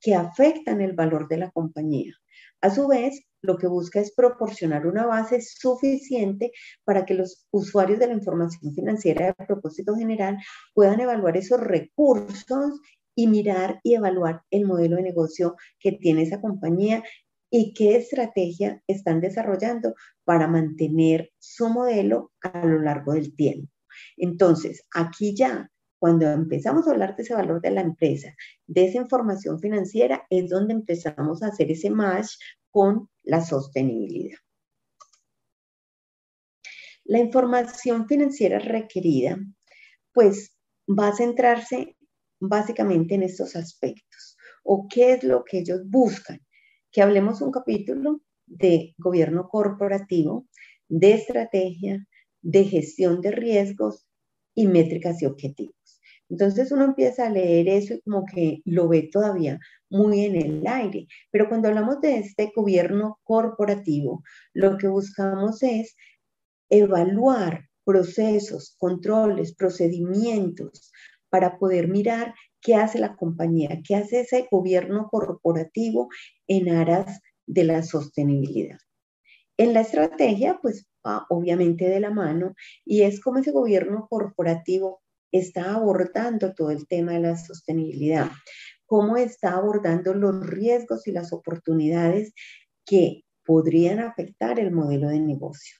que 0.00 0.14
afectan 0.14 0.80
el 0.80 0.94
valor 0.94 1.28
de 1.28 1.36
la 1.36 1.50
compañía. 1.50 2.14
A 2.62 2.70
su 2.70 2.86
vez, 2.86 3.20
lo 3.42 3.58
que 3.58 3.66
busca 3.66 4.00
es 4.00 4.14
proporcionar 4.14 4.86
una 4.86 5.04
base 5.04 5.40
suficiente 5.42 6.52
para 6.84 7.04
que 7.04 7.14
los 7.14 7.46
usuarios 7.50 7.98
de 7.98 8.06
la 8.06 8.14
información 8.14 8.72
financiera 8.72 9.26
de 9.26 9.46
propósito 9.46 9.96
general 9.96 10.38
puedan 10.72 11.00
evaluar 11.00 11.36
esos 11.36 11.60
recursos 11.60 12.80
y 13.16 13.26
mirar 13.26 13.80
y 13.82 13.94
evaluar 13.94 14.42
el 14.50 14.64
modelo 14.64 14.96
de 14.96 15.02
negocio 15.02 15.56
que 15.80 15.92
tiene 15.92 16.22
esa 16.22 16.40
compañía 16.40 17.02
y 17.50 17.74
qué 17.74 17.96
estrategia 17.96 18.80
están 18.86 19.20
desarrollando 19.20 19.94
para 20.24 20.46
mantener 20.46 21.30
su 21.38 21.68
modelo 21.68 22.32
a 22.40 22.64
lo 22.64 22.80
largo 22.80 23.12
del 23.12 23.34
tiempo. 23.34 23.70
Entonces, 24.16 24.86
aquí 24.94 25.34
ya, 25.34 25.68
cuando 26.02 26.28
empezamos 26.28 26.88
a 26.88 26.90
hablar 26.90 27.14
de 27.14 27.22
ese 27.22 27.32
valor 27.32 27.60
de 27.60 27.70
la 27.70 27.80
empresa, 27.80 28.34
de 28.66 28.86
esa 28.86 28.98
información 28.98 29.60
financiera, 29.60 30.26
es 30.30 30.50
donde 30.50 30.74
empezamos 30.74 31.44
a 31.44 31.46
hacer 31.46 31.70
ese 31.70 31.90
match 31.90 32.26
con 32.70 33.08
la 33.22 33.40
sostenibilidad. 33.40 34.38
La 37.04 37.20
información 37.20 38.08
financiera 38.08 38.58
requerida, 38.58 39.38
pues 40.12 40.58
va 40.88 41.06
a 41.06 41.14
centrarse 41.14 41.96
básicamente 42.40 43.14
en 43.14 43.22
estos 43.22 43.54
aspectos. 43.54 44.36
¿O 44.64 44.88
qué 44.92 45.12
es 45.12 45.22
lo 45.22 45.44
que 45.44 45.58
ellos 45.60 45.82
buscan? 45.88 46.40
Que 46.90 47.02
hablemos 47.02 47.40
un 47.42 47.52
capítulo 47.52 48.22
de 48.46 48.92
gobierno 48.98 49.48
corporativo, 49.48 50.48
de 50.88 51.12
estrategia, 51.12 52.04
de 52.40 52.64
gestión 52.64 53.20
de 53.20 53.30
riesgos 53.30 54.04
y 54.52 54.66
métricas 54.66 55.22
y 55.22 55.26
objetivos. 55.26 55.81
Entonces 56.32 56.72
uno 56.72 56.84
empieza 56.84 57.26
a 57.26 57.30
leer 57.30 57.68
eso 57.68 57.92
y 57.92 58.00
como 58.00 58.24
que 58.24 58.62
lo 58.64 58.88
ve 58.88 59.10
todavía 59.12 59.60
muy 59.90 60.24
en 60.24 60.36
el 60.36 60.66
aire. 60.66 61.06
Pero 61.30 61.46
cuando 61.46 61.68
hablamos 61.68 62.00
de 62.00 62.20
este 62.20 62.50
gobierno 62.56 63.20
corporativo, 63.22 64.24
lo 64.54 64.78
que 64.78 64.88
buscamos 64.88 65.62
es 65.62 65.94
evaluar 66.70 67.68
procesos, 67.84 68.74
controles, 68.78 69.54
procedimientos 69.54 70.90
para 71.28 71.58
poder 71.58 71.88
mirar 71.88 72.34
qué 72.62 72.76
hace 72.76 72.98
la 72.98 73.14
compañía, 73.14 73.82
qué 73.86 73.96
hace 73.96 74.20
ese 74.20 74.48
gobierno 74.50 75.08
corporativo 75.10 76.08
en 76.46 76.70
aras 76.70 77.20
de 77.46 77.64
la 77.64 77.82
sostenibilidad. 77.82 78.78
En 79.58 79.74
la 79.74 79.82
estrategia, 79.82 80.58
pues 80.62 80.86
va 81.06 81.26
obviamente 81.28 81.90
de 81.90 82.00
la 82.00 82.10
mano 82.10 82.54
y 82.86 83.02
es 83.02 83.20
como 83.20 83.40
ese 83.40 83.50
gobierno 83.50 84.06
corporativo 84.08 85.01
está 85.32 85.74
abordando 85.74 86.54
todo 86.54 86.70
el 86.70 86.86
tema 86.86 87.12
de 87.12 87.20
la 87.20 87.36
sostenibilidad, 87.36 88.30
cómo 88.86 89.16
está 89.16 89.54
abordando 89.54 90.14
los 90.14 90.46
riesgos 90.46 91.06
y 91.06 91.12
las 91.12 91.32
oportunidades 91.32 92.32
que 92.84 93.24
podrían 93.44 93.98
afectar 93.98 94.60
el 94.60 94.70
modelo 94.70 95.08
de 95.08 95.20
negocio, 95.20 95.78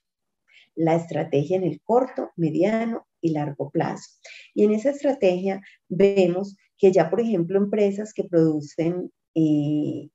la 0.75 0.97
estrategia 0.97 1.57
en 1.57 1.65
el 1.65 1.81
corto, 1.83 2.31
mediano 2.37 3.07
y 3.21 3.33
largo 3.33 3.71
plazo. 3.71 4.11
Y 4.55 4.65
en 4.65 4.73
esa 4.73 4.91
estrategia 4.91 5.61
vemos 5.89 6.57
que 6.79 6.91
ya, 6.91 7.11
por 7.11 7.21
ejemplo, 7.21 7.59
empresas 7.59 8.13
que 8.13 8.25
producen 8.25 9.13
eh, 9.35 10.11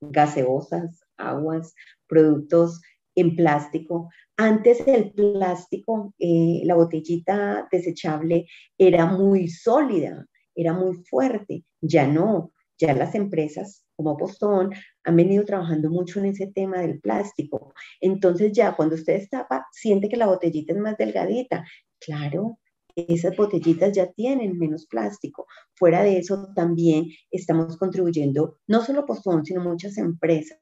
gaseosas, 0.00 1.04
aguas, 1.16 1.74
productos 2.06 2.80
en 3.14 3.36
plástico. 3.36 4.10
Antes 4.40 4.86
el 4.86 5.10
plástico, 5.10 6.14
eh, 6.16 6.60
la 6.62 6.76
botellita 6.76 7.66
desechable 7.72 8.46
era 8.78 9.04
muy 9.06 9.48
sólida, 9.48 10.26
era 10.54 10.72
muy 10.72 10.94
fuerte. 11.10 11.64
Ya 11.80 12.06
no, 12.06 12.52
ya 12.78 12.94
las 12.94 13.16
empresas 13.16 13.84
como 13.96 14.16
Postón 14.16 14.70
han 15.02 15.16
venido 15.16 15.44
trabajando 15.44 15.90
mucho 15.90 16.20
en 16.20 16.26
ese 16.26 16.46
tema 16.46 16.78
del 16.80 17.00
plástico. 17.00 17.74
Entonces 18.00 18.52
ya 18.52 18.76
cuando 18.76 18.94
usted 18.94 19.26
tapa, 19.28 19.66
siente 19.72 20.08
que 20.08 20.16
la 20.16 20.28
botellita 20.28 20.72
es 20.72 20.78
más 20.78 20.96
delgadita. 20.96 21.64
Claro, 21.98 22.60
esas 22.94 23.36
botellitas 23.36 23.90
ya 23.92 24.12
tienen 24.12 24.56
menos 24.56 24.86
plástico. 24.86 25.46
Fuera 25.74 26.04
de 26.04 26.18
eso, 26.18 26.52
también 26.54 27.06
estamos 27.32 27.76
contribuyendo, 27.76 28.58
no 28.68 28.84
solo 28.84 29.04
Postón, 29.04 29.44
sino 29.44 29.64
muchas 29.64 29.98
empresas 29.98 30.60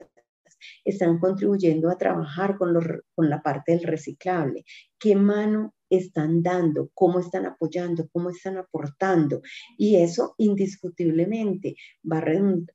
están 0.84 1.18
contribuyendo 1.18 1.90
a 1.90 1.98
trabajar 1.98 2.56
con, 2.56 2.74
con 3.14 3.30
la 3.30 3.42
parte 3.42 3.72
del 3.72 3.84
reciclable. 3.84 4.64
¿Qué 4.98 5.16
mano 5.16 5.74
están 5.90 6.42
dando? 6.42 6.90
¿Cómo 6.94 7.20
están 7.20 7.46
apoyando? 7.46 8.08
¿Cómo 8.12 8.30
están 8.30 8.56
aportando? 8.56 9.40
Y 9.78 9.96
eso 9.96 10.34
indiscutiblemente 10.38 11.76
va 12.10 12.18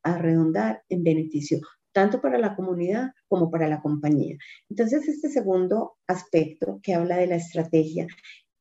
a 0.04 0.18
redundar 0.18 0.84
en 0.90 1.04
beneficio 1.04 1.60
tanto 1.94 2.22
para 2.22 2.38
la 2.38 2.56
comunidad 2.56 3.12
como 3.28 3.52
para 3.52 3.68
la 3.68 3.82
compañía. 3.82 4.38
Entonces, 4.70 5.08
este 5.08 5.30
segundo 5.30 5.98
aspecto 6.08 6.80
que 6.82 6.94
habla 6.94 7.18
de 7.18 7.28
la 7.28 7.36
estrategia 7.36 8.08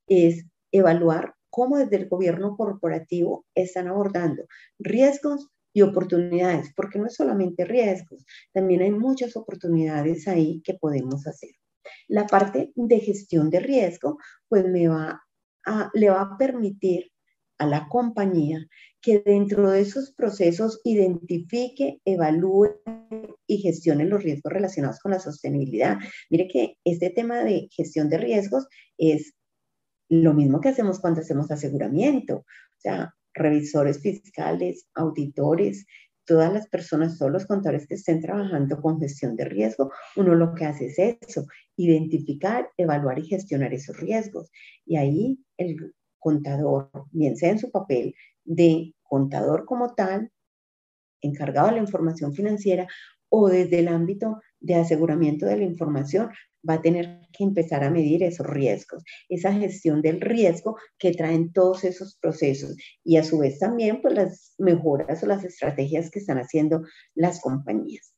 es 0.09 0.46
evaluar 0.72 1.35
cómo 1.50 1.78
desde 1.78 1.96
el 1.96 2.09
gobierno 2.09 2.56
corporativo 2.56 3.44
están 3.54 3.88
abordando 3.88 4.44
riesgos 4.78 5.48
y 5.72 5.83
oportunidades, 5.83 6.72
porque 6.74 6.98
no 6.98 7.06
es 7.06 7.14
solamente 7.14 7.64
riesgos, 7.64 8.24
también 8.52 8.83
hay 8.83 8.90
muchas 8.90 9.37
oportunidades 9.37 10.26
ahí 10.28 10.61
que 10.64 10.74
podemos 10.74 11.26
hacer. 11.26 11.50
La 12.09 12.26
parte 12.26 12.72
de 12.74 13.00
gestión 13.00 13.50
de 13.50 13.61
riesgo, 13.61 14.18
pues 14.48 14.64
me 14.66 14.88
va 14.88 15.22
a, 15.66 15.90
le 15.94 16.11
va 16.11 16.22
a 16.22 16.37
permitir 16.37 17.11
a 17.59 17.66
la 17.66 17.88
compañía 17.88 18.66
que 19.02 19.20
dentro 19.20 19.70
de 19.70 19.83
esos 19.83 20.12
procesos 20.12 20.80
identifique, 20.83 22.00
evalúe 22.04 22.70
y 23.46 23.59
gestione 23.59 24.06
los 24.06 24.22
riesgos 24.22 24.52
relacionados 24.52 24.98
con 24.98 25.12
la 25.12 25.20
sostenibilidad. 25.20 25.98
Mire 26.30 26.48
que 26.48 26.76
este 26.85 27.11
tema 27.11 27.44
de 27.44 27.68
gestión 27.70 28.09
de 28.09 28.18
riesgos 28.18 28.66
es 28.96 29.35
lo 30.09 30.35
mismo 30.35 30.61
que 30.61 30.70
hacemos 30.70 31.00
cuando 31.00 31.20
hacemos 31.20 31.50
aseguramiento. 31.50 32.37
O 32.37 32.80
sea, 32.80 33.14
revisores 33.40 34.00
fiscales, 34.00 34.87
auditores, 34.94 35.87
todas 36.24 36.53
las 36.53 36.68
personas, 36.68 37.18
todos 37.18 37.33
los 37.33 37.46
contadores 37.46 37.87
que 37.88 37.94
estén 37.94 38.20
trabajando 38.20 38.81
con 38.81 39.00
gestión 39.00 39.35
de 39.37 39.46
riesgo, 39.46 39.90
uno 40.16 40.35
lo 40.35 40.55
que 40.55 40.66
hace 40.66 40.87
es 40.87 40.98
eso, 40.98 41.46
identificar, 41.76 42.70
evaluar 42.76 43.18
y 43.18 43.26
gestionar 43.26 43.74
esos 43.74 43.96
riesgos. 43.98 44.50
Y 44.87 44.96
ahí 44.96 45.44
el 45.57 45.94
contador, 46.18 46.90
bien 47.11 47.37
sea 47.37 47.50
en 47.50 47.59
su 47.59 47.70
papel 47.70 48.14
de 48.44 48.94
contador 49.03 49.64
como 49.64 49.94
tal, 49.94 50.31
encargado 51.20 51.68
de 51.68 51.74
la 51.74 51.81
información 51.81 52.33
financiera, 52.33 52.87
o 53.29 53.48
desde 53.48 53.81
el 53.81 53.88
ámbito 53.88 54.40
de 54.61 54.74
aseguramiento 54.74 55.46
de 55.46 55.57
la 55.57 55.64
información, 55.64 56.31
va 56.68 56.75
a 56.75 56.83
tener 56.83 57.29
que 57.33 57.44
empezar 57.44 57.85
a 57.85 57.90
medir 57.90 58.23
esos 58.23 58.46
riesgos, 58.46 59.03
esa 59.29 59.53
gestión 59.53 60.03
del 60.03 60.20
riesgo 60.20 60.77
que 60.99 61.12
traen 61.12 61.53
todos 61.53 61.85
esos 61.85 62.16
procesos 62.20 62.77
y 63.05 63.16
a 63.16 63.25
su 63.25 63.38
vez 63.38 63.59
también 63.59 64.01
pues 64.03 64.14
las 64.14 64.55
mejoras 64.59 65.23
o 65.23 65.27
las 65.27 65.44
estrategias 65.44 66.11
que 66.11 66.18
están 66.18 66.38
haciendo 66.38 66.83
las 67.14 67.40
compañías. 67.40 68.14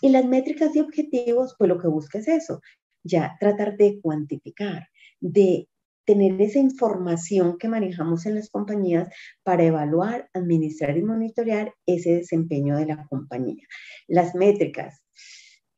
Y 0.00 0.10
las 0.10 0.24
métricas 0.24 0.74
y 0.76 0.80
objetivos, 0.80 1.56
pues 1.58 1.68
lo 1.68 1.78
que 1.78 1.88
busca 1.88 2.18
es 2.18 2.28
eso, 2.28 2.60
ya 3.02 3.36
tratar 3.40 3.76
de 3.76 4.00
cuantificar, 4.00 4.88
de 5.20 5.68
tener 6.04 6.40
esa 6.40 6.58
información 6.58 7.58
que 7.58 7.68
manejamos 7.68 8.24
en 8.24 8.36
las 8.36 8.48
compañías 8.48 9.08
para 9.42 9.64
evaluar, 9.64 10.30
administrar 10.32 10.96
y 10.96 11.02
monitorear 11.02 11.74
ese 11.84 12.14
desempeño 12.16 12.78
de 12.78 12.86
la 12.86 13.06
compañía. 13.08 13.66
Las 14.06 14.34
métricas, 14.34 15.02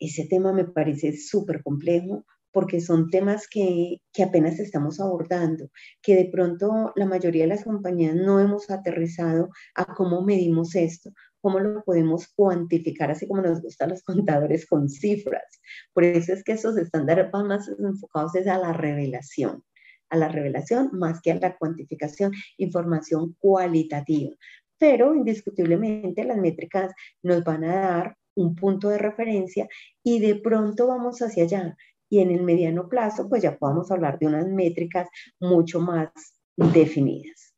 ese 0.00 0.26
tema 0.26 0.52
me 0.52 0.64
parece 0.64 1.16
súper 1.16 1.62
complejo 1.62 2.24
porque 2.52 2.80
son 2.80 3.10
temas 3.10 3.46
que, 3.48 3.98
que, 4.12 4.24
apenas 4.24 4.58
estamos 4.58 4.98
abordando, 4.98 5.68
que 6.02 6.16
de 6.16 6.24
pronto 6.24 6.92
la 6.96 7.06
mayoría 7.06 7.44
de 7.44 7.50
las 7.50 7.62
compañías 7.62 8.16
no 8.16 8.40
hemos 8.40 8.70
aterrizado 8.70 9.50
a 9.76 9.94
cómo 9.94 10.22
medimos 10.22 10.74
esto, 10.74 11.12
cómo 11.40 11.58
lo 11.60 11.82
podemos 11.84 12.28
cuantificar, 12.34 13.10
así 13.10 13.26
como 13.26 13.42
nos 13.42 13.62
gustan 13.62 13.90
los 13.90 14.02
contadores 14.02 14.66
con 14.66 14.88
cifras. 14.88 15.60
Por 15.92 16.04
eso 16.04 16.32
es 16.32 16.44
que 16.44 16.52
esos 16.52 16.76
estándares 16.76 17.30
van 17.30 17.48
más 17.48 17.68
enfocados 17.68 18.34
a 18.34 18.58
la 18.58 18.72
revelación, 18.72 19.62
a 20.10 20.16
la 20.16 20.28
revelación 20.28 20.90
más 20.92 21.20
que 21.20 21.32
a 21.32 21.36
la 21.36 21.56
cuantificación, 21.56 22.32
información 22.58 23.36
cualitativa. 23.38 24.30
Pero 24.78 25.14
indiscutiblemente 25.14 26.24
las 26.24 26.38
métricas 26.38 26.92
nos 27.22 27.44
van 27.44 27.64
a 27.64 27.76
dar 27.76 28.16
un 28.36 28.54
punto 28.54 28.88
de 28.88 28.98
referencia 28.98 29.68
y 30.02 30.20
de 30.20 30.36
pronto 30.36 30.86
vamos 30.86 31.20
hacia 31.20 31.44
allá. 31.44 31.76
Y 32.08 32.20
en 32.20 32.30
el 32.30 32.42
mediano 32.42 32.88
plazo, 32.88 33.28
pues 33.28 33.42
ya 33.42 33.56
podamos 33.56 33.90
hablar 33.90 34.18
de 34.18 34.26
unas 34.26 34.48
métricas 34.48 35.08
mucho 35.38 35.80
más 35.80 36.10
definidas. 36.56 37.54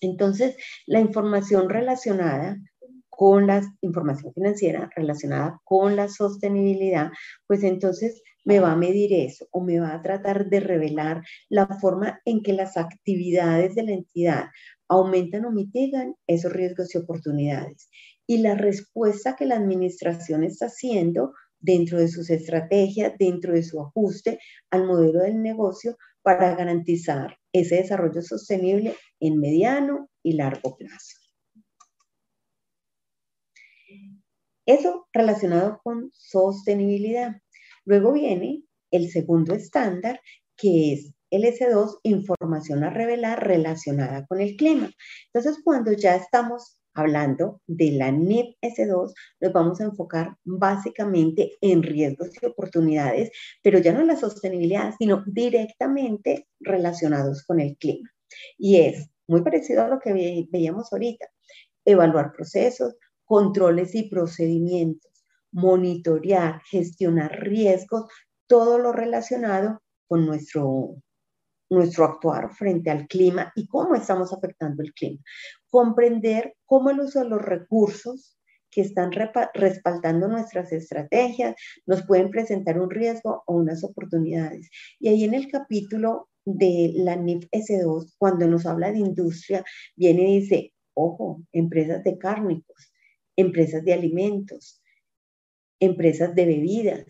Entonces, 0.00 0.56
la 0.86 1.00
información 1.00 1.70
relacionada 1.70 2.58
con 3.08 3.46
la 3.46 3.62
información 3.80 4.32
financiera 4.34 4.90
relacionada 4.94 5.58
con 5.64 5.96
la 5.96 6.08
sostenibilidad, 6.08 7.10
pues 7.46 7.64
entonces 7.64 8.22
me 8.44 8.60
va 8.60 8.72
a 8.72 8.76
medir 8.76 9.12
eso 9.14 9.48
o 9.50 9.62
me 9.62 9.80
va 9.80 9.94
a 9.94 10.02
tratar 10.02 10.50
de 10.50 10.60
revelar 10.60 11.22
la 11.48 11.66
forma 11.66 12.20
en 12.26 12.42
que 12.42 12.52
las 12.52 12.76
actividades 12.76 13.74
de 13.74 13.84
la 13.84 13.92
entidad 13.92 14.44
aumentan 14.86 15.46
o 15.46 15.50
mitigan 15.50 16.14
esos 16.26 16.52
riesgos 16.52 16.94
y 16.94 16.98
oportunidades 16.98 17.88
y 18.26 18.38
la 18.38 18.54
respuesta 18.54 19.36
que 19.36 19.46
la 19.46 19.56
administración 19.56 20.44
está 20.44 20.66
haciendo 20.66 21.32
dentro 21.58 21.98
de 21.98 22.08
sus 22.08 22.30
estrategias, 22.30 23.14
dentro 23.18 23.52
de 23.52 23.62
su 23.62 23.80
ajuste 23.80 24.38
al 24.70 24.86
modelo 24.86 25.20
del 25.20 25.42
negocio 25.42 25.96
para 26.22 26.54
garantizar 26.54 27.38
ese 27.52 27.76
desarrollo 27.76 28.22
sostenible 28.22 28.94
en 29.20 29.38
mediano 29.38 30.08
y 30.22 30.32
largo 30.32 30.76
plazo. 30.76 31.18
Eso 34.66 35.06
relacionado 35.12 35.80
con 35.84 36.10
sostenibilidad. 36.12 37.36
Luego 37.84 38.12
viene 38.12 38.64
el 38.90 39.10
segundo 39.10 39.54
estándar, 39.54 40.20
que 40.56 40.92
es 40.92 41.12
el 41.30 41.44
S2, 41.44 42.00
información 42.02 42.82
a 42.82 42.90
revelar 42.90 43.46
relacionada 43.46 44.26
con 44.26 44.40
el 44.40 44.56
clima. 44.56 44.90
Entonces, 45.32 45.62
cuando 45.62 45.92
ya 45.92 46.16
estamos 46.16 46.78
hablando 46.96 47.60
de 47.66 47.92
la 47.92 48.10
NIP 48.10 48.56
S2, 48.62 49.14
nos 49.40 49.52
vamos 49.52 49.80
a 49.80 49.84
enfocar 49.84 50.36
básicamente 50.44 51.52
en 51.60 51.82
riesgos 51.82 52.30
y 52.40 52.46
oportunidades, 52.46 53.30
pero 53.62 53.78
ya 53.78 53.92
no 53.92 54.00
en 54.00 54.08
la 54.08 54.16
sostenibilidad, 54.16 54.94
sino 54.98 55.22
directamente 55.26 56.48
relacionados 56.60 57.44
con 57.44 57.60
el 57.60 57.76
clima. 57.76 58.10
Y 58.58 58.80
es 58.80 59.10
muy 59.28 59.42
parecido 59.42 59.82
a 59.82 59.88
lo 59.88 60.00
que 60.00 60.46
veíamos 60.50 60.92
ahorita, 60.92 61.26
evaluar 61.84 62.32
procesos, 62.32 62.96
controles 63.24 63.94
y 63.94 64.04
procedimientos, 64.04 65.12
monitorear, 65.52 66.62
gestionar 66.64 67.40
riesgos, 67.40 68.10
todo 68.46 68.78
lo 68.78 68.92
relacionado 68.92 69.82
con 70.08 70.26
nuestro 70.26 70.96
nuestro 71.70 72.04
actuar 72.04 72.52
frente 72.54 72.90
al 72.90 73.06
clima 73.06 73.52
y 73.54 73.66
cómo 73.66 73.94
estamos 73.94 74.32
afectando 74.32 74.82
el 74.82 74.92
clima. 74.92 75.20
Comprender 75.76 76.56
cómo 76.64 76.88
el 76.88 77.00
uso 77.00 77.22
de 77.22 77.28
los 77.28 77.42
recursos 77.42 78.38
que 78.70 78.80
están 78.80 79.10
respaldando 79.12 80.26
nuestras 80.26 80.72
estrategias 80.72 81.54
nos 81.84 82.06
pueden 82.06 82.30
presentar 82.30 82.80
un 82.80 82.88
riesgo 82.88 83.42
o 83.46 83.56
unas 83.56 83.84
oportunidades. 83.84 84.70
Y 84.98 85.08
ahí 85.08 85.24
en 85.24 85.34
el 85.34 85.50
capítulo 85.50 86.30
de 86.46 86.92
la 86.94 87.16
NIF 87.16 87.44
S2, 87.52 88.14
cuando 88.16 88.46
nos 88.46 88.64
habla 88.64 88.90
de 88.90 89.00
industria, 89.00 89.66
viene 89.94 90.30
y 90.30 90.40
dice, 90.40 90.72
ojo, 90.94 91.42
empresas 91.52 92.02
de 92.04 92.16
cárnicos, 92.16 92.90
empresas 93.36 93.84
de 93.84 93.92
alimentos, 93.92 94.80
empresas 95.78 96.34
de 96.34 96.46
bebidas, 96.46 97.04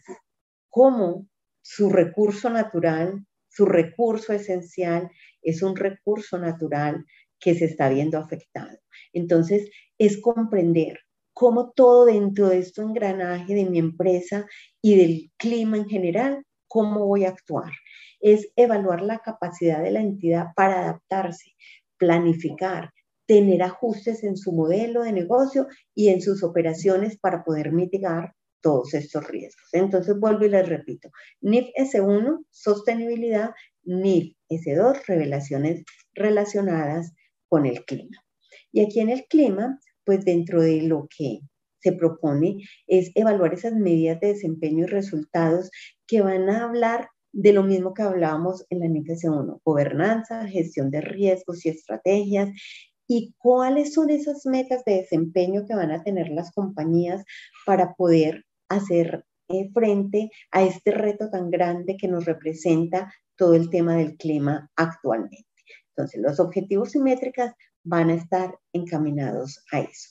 cómo 0.71 1.29
su 1.63 1.89
recurso 1.89 2.51
natural 2.51 3.25
su 3.57 3.65
recurso 3.65 4.35
esencial 4.35 5.11
es 5.41 5.63
un 5.63 5.77
recurso 5.77 6.39
natural 6.39 7.07
que 7.41 7.55
se 7.55 7.67
está 7.67 7.89
viendo 7.89 8.19
afectado. 8.19 8.79
Entonces, 9.13 9.71
es 9.99 10.21
comprender 10.21 11.01
cómo 11.33 11.73
todo 11.73 12.07
dentro 12.07 12.49
de 12.49 12.59
este 12.59 12.83
engranaje 12.83 13.55
de 13.55 13.67
mi 13.67 13.79
empresa 13.79 14.47
y 14.81 14.97
del 14.97 15.33
clima 15.37 15.77
en 15.77 15.87
general, 15.87 16.45
cómo 16.67 17.07
voy 17.07 17.25
a 17.25 17.31
actuar. 17.31 17.73
Es 18.21 18.49
evaluar 18.57 19.03
la 19.03 19.19
capacidad 19.19 19.83
de 19.83 19.91
la 19.91 20.01
entidad 20.01 20.47
para 20.57 20.81
adaptarse, 20.81 21.53
planificar, 21.99 22.91
tener 23.27 23.63
ajustes 23.63 24.25
en 24.25 24.37
su 24.37 24.53
modelo 24.53 25.03
de 25.03 25.13
negocio 25.13 25.67
y 25.95 26.09
en 26.09 26.23
sus 26.23 26.43
operaciones 26.43 27.19
para 27.19 27.45
poder 27.45 27.73
mitigar 27.73 28.33
todos 28.63 28.95
estos 28.95 29.29
riesgos. 29.29 29.69
Entonces 29.73 30.19
vuelvo 30.19 30.45
y 30.45 30.49
les 30.49 30.69
repito, 30.69 31.11
NIF 31.41 31.69
S1, 31.77 32.47
sostenibilidad, 32.51 33.51
NIF 33.85 34.35
S2, 34.49 35.05
revelaciones 35.07 35.85
relacionadas 36.15 37.13
con 37.49 37.67
el 37.67 37.85
clima. 37.85 38.23
Y 38.73 38.81
aquí 38.81 39.01
en 39.01 39.11
el 39.11 39.25
clima, 39.27 39.79
pues 40.05 40.25
dentro 40.25 40.63
de 40.63 40.83
lo 40.83 41.09
que 41.17 41.41
se 41.81 41.93
propone 41.93 42.59
es 42.87 43.11
evaluar 43.15 43.55
esas 43.55 43.75
medidas 43.75 44.21
de 44.21 44.29
desempeño 44.29 44.85
y 44.85 44.89
resultados 44.89 45.71
que 46.07 46.21
van 46.21 46.49
a 46.51 46.65
hablar 46.65 47.09
de 47.33 47.53
lo 47.53 47.63
mismo 47.63 47.93
que 47.93 48.03
hablábamos 48.03 48.65
en 48.71 48.81
la 48.81 48.89
NIPS 48.89 49.25
1, 49.25 49.61
gobernanza, 49.65 50.49
gestión 50.49 50.91
de 50.91 51.03
riesgos 51.03 51.67
y 51.67 51.69
estrategias, 51.69 52.51
y 53.07 53.35
cuáles 53.39 53.95
son 53.95 54.11
esas 54.11 54.47
metas 54.47 54.85
de 54.85 54.97
desempeño 54.97 55.65
que 55.67 55.75
van 55.75 55.91
a 55.91 56.03
tener 56.03 56.29
las 56.29 56.51
compañías 56.53 57.25
para 57.65 57.95
poder 57.95 58.45
hacer 58.69 59.25
eh, 59.49 59.71
frente 59.73 60.31
a 60.51 60.65
este 60.65 60.91
reto 60.91 61.31
tan 61.31 61.51
grande 61.51 61.97
que 61.97 62.09
nos 62.09 62.25
representa 62.25 63.13
todo 63.37 63.55
el 63.55 63.71
tema 63.71 63.97
del 63.97 64.17
clima 64.17 64.69
actualmente. 64.75 65.46
Entonces, 65.97 66.21
los 66.21 66.41
objetivos 66.41 66.95
y 66.95 67.01
métricas 67.01 67.55
van 67.85 68.11
a 68.11 68.15
estar 68.15 68.59
encaminados 68.73 69.65
a 69.73 69.81
eso. 69.81 70.11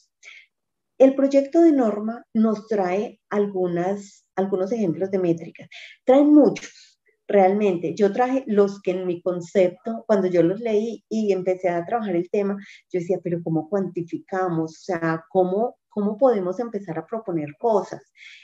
El 0.98 1.14
proyecto 1.14 1.62
de 1.62 1.74
norma 1.74 2.26
nos 2.34 2.68
trae 2.68 3.20
algunas, 3.30 4.26
algunos 4.36 4.72
ejemplos 4.72 5.12
de 5.12 5.20
métricas. 5.20 5.68
Trae 6.06 6.24
muchos, 6.24 7.02
realmente. 7.28 7.94
Yo 7.96 8.14
traje 8.14 8.44
los 8.48 8.82
que 8.82 8.92
en 8.92 9.06
mi 9.06 9.22
concepto, 9.22 10.06
cuando 10.08 10.28
yo 10.28 10.42
los 10.42 10.62
leí 10.62 11.04
y 11.10 11.34
empecé 11.34 11.70
a 11.70 11.86
trabajar 11.86 12.16
el 12.16 12.30
tema, 12.30 12.58
yo 12.92 13.00
decía, 13.00 13.20
pero 13.24 13.42
¿cómo 13.44 13.70
cuantificamos? 13.70 14.72
O 14.72 14.84
sea, 14.84 15.24
¿cómo, 15.30 15.78
cómo 15.90 16.18
podemos 16.18 16.60
empezar 16.60 16.98
a 16.98 17.06
proponer 17.06 17.50
cosas? 17.60 18.02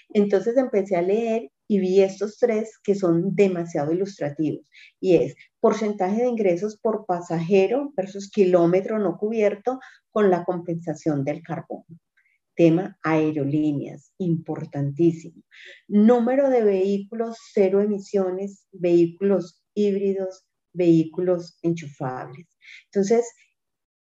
Entonces 0.09 0.57
empecé 0.57 0.97
a 0.97 1.01
leer 1.01 1.49
y 1.67 1.79
vi 1.79 2.01
estos 2.01 2.37
tres 2.37 2.77
que 2.83 2.95
son 2.95 3.33
demasiado 3.33 3.93
ilustrativos. 3.93 4.69
Y 4.99 5.15
es 5.15 5.35
porcentaje 5.61 6.23
de 6.23 6.27
ingresos 6.27 6.77
por 6.77 7.05
pasajero 7.05 7.93
versus 7.95 8.29
kilómetro 8.29 8.99
no 8.99 9.17
cubierto 9.17 9.79
con 10.09 10.29
la 10.29 10.43
compensación 10.43 11.23
del 11.23 11.41
carbono. 11.41 11.85
Tema 12.55 12.97
aerolíneas, 13.03 14.11
importantísimo. 14.17 15.41
Número 15.87 16.49
de 16.49 16.63
vehículos 16.63 17.37
cero 17.53 17.79
emisiones, 17.79 18.67
vehículos 18.71 19.63
híbridos, 19.73 20.45
vehículos 20.73 21.57
enchufables. 21.61 22.47
Entonces, 22.85 23.25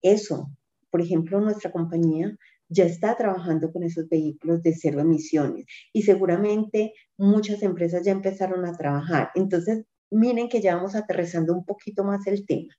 eso, 0.01 0.49
por 0.89 1.01
ejemplo, 1.01 1.41
nuestra 1.41 1.71
compañía 1.71 2.37
ya 2.69 2.85
está 2.85 3.17
trabajando 3.17 3.71
con 3.71 3.83
esos 3.83 4.07
vehículos 4.07 4.61
de 4.63 4.73
cero 4.73 5.01
emisiones 5.01 5.65
y 5.91 6.03
seguramente 6.03 6.93
muchas 7.17 7.63
empresas 7.63 8.03
ya 8.05 8.13
empezaron 8.13 8.65
a 8.65 8.77
trabajar. 8.77 9.29
Entonces, 9.35 9.85
miren 10.11 10.49
que 10.49 10.61
ya 10.61 10.75
vamos 10.75 10.95
aterrizando 10.95 11.53
un 11.53 11.65
poquito 11.65 12.03
más 12.03 12.27
el 12.27 12.45
tema. 12.45 12.73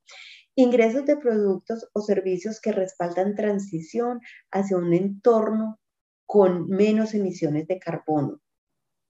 Ingresos 0.54 1.06
de 1.06 1.16
productos 1.16 1.88
o 1.94 2.00
servicios 2.02 2.60
que 2.60 2.72
respaldan 2.72 3.34
transición 3.34 4.20
hacia 4.50 4.76
un 4.76 4.92
entorno 4.92 5.80
con 6.26 6.68
menos 6.68 7.14
emisiones 7.14 7.66
de 7.66 7.78
carbono. 7.78 8.40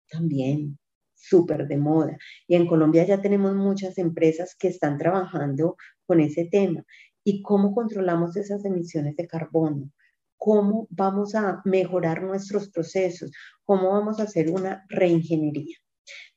También 0.08 0.78
súper 1.22 1.68
de 1.68 1.76
moda. 1.76 2.16
Y 2.46 2.56
en 2.56 2.66
Colombia 2.66 3.04
ya 3.04 3.20
tenemos 3.22 3.54
muchas 3.54 3.98
empresas 3.98 4.54
que 4.58 4.68
están 4.68 4.98
trabajando 4.98 5.76
con 6.06 6.20
ese 6.20 6.46
tema. 6.46 6.84
¿Y 7.24 7.42
cómo 7.42 7.74
controlamos 7.74 8.36
esas 8.36 8.64
emisiones 8.64 9.16
de 9.16 9.26
carbono? 9.26 9.90
¿Cómo 10.36 10.88
vamos 10.90 11.34
a 11.36 11.62
mejorar 11.64 12.22
nuestros 12.22 12.68
procesos? 12.70 13.30
¿Cómo 13.64 13.90
vamos 13.90 14.18
a 14.18 14.24
hacer 14.24 14.50
una 14.50 14.84
reingeniería? 14.88 15.76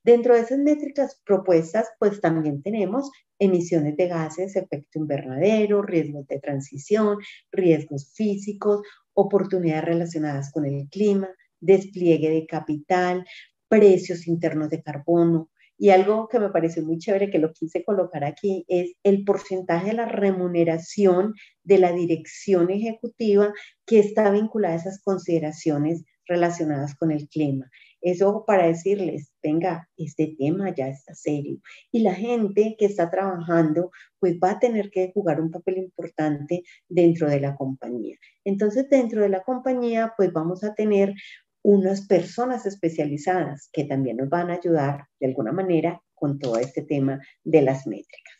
Dentro 0.03 0.36
de 0.36 0.41
esas 0.41 0.59
métricas 0.59 1.21
propuestas, 1.26 1.89
pues 1.99 2.21
también 2.21 2.61
tenemos 2.61 3.09
emisiones 3.39 3.97
de 3.97 4.07
gases, 4.07 4.55
efecto 4.55 4.99
invernadero, 4.99 5.82
riesgos 5.82 6.28
de 6.28 6.39
transición, 6.39 7.17
riesgos 7.51 8.11
físicos, 8.13 8.82
oportunidades 9.13 9.86
relacionadas 9.86 10.51
con 10.51 10.65
el 10.65 10.88
clima, 10.89 11.30
despliegue 11.59 12.30
de 12.30 12.45
capital, 12.45 13.26
precios 13.67 14.28
internos 14.28 14.69
de 14.69 14.82
carbono. 14.82 15.49
Y 15.78 15.89
algo 15.89 16.30
que 16.30 16.39
me 16.39 16.49
pareció 16.49 16.84
muy 16.84 16.99
chévere 16.99 17.30
que 17.30 17.39
lo 17.39 17.51
quise 17.51 17.84
colocar 17.84 18.23
aquí 18.23 18.63
es 18.69 18.93
el 19.03 19.26
porcentaje 19.26 19.88
de 19.88 19.93
la 19.93 20.05
remuneración 20.05 21.34
de 21.63 21.80
la 21.80 21.91
dirección 21.91 22.69
ejecutiva 22.69 23.53
que 23.86 23.99
está 23.99 24.32
vinculada 24.32 24.76
a 24.76 24.78
esas 24.78 25.01
consideraciones 25.01 26.05
relacionadas 26.28 26.95
con 26.95 27.11
el 27.11 27.28
clima. 27.28 27.69
Eso 28.06 28.43
para 28.45 28.68
decirles, 28.68 29.34
venga, 29.41 29.89
este 29.97 30.36
tema 30.38 30.72
ya 30.76 30.89
está 30.89 31.16
serio. 31.16 31.58
Y 31.91 32.01
la 32.03 32.14
gente 32.14 32.76
que 32.78 32.86
está 32.86 33.10
trabajando, 33.10 33.89
pues 34.20 34.36
va 34.36 34.51
a 34.51 34.60
tener 34.60 34.91
que 34.91 35.12
jugar 35.12 35.41
un 35.41 35.49
papel 35.49 35.80
importante 35.80 36.62
dentro 36.88 37.28
de 37.28 37.39
la 37.39 37.56
compañía. 37.56 38.16
Entonces, 38.43 38.88
dentro 38.91 39.24
de 39.24 39.30
la 39.30 39.41
compañía, 39.41 40.14
pues 40.16 40.32
vamos 40.32 40.64
a 40.64 40.76
tener 40.76 41.16
unas 41.64 42.06
personas 42.06 42.68
especializadas 42.68 43.70
que 43.74 43.86
también 43.86 44.18
nos 44.18 44.30
van 44.30 44.51
a 44.51 44.58
ayudar 44.58 45.08
de 45.20 45.26
alguna 45.26 45.51
manera 45.51 45.99
con 46.14 46.38
todo 46.38 46.60
este 46.60 46.84
tema 46.84 47.20
de 47.43 47.64
las 47.64 47.88
métricas. 47.88 48.36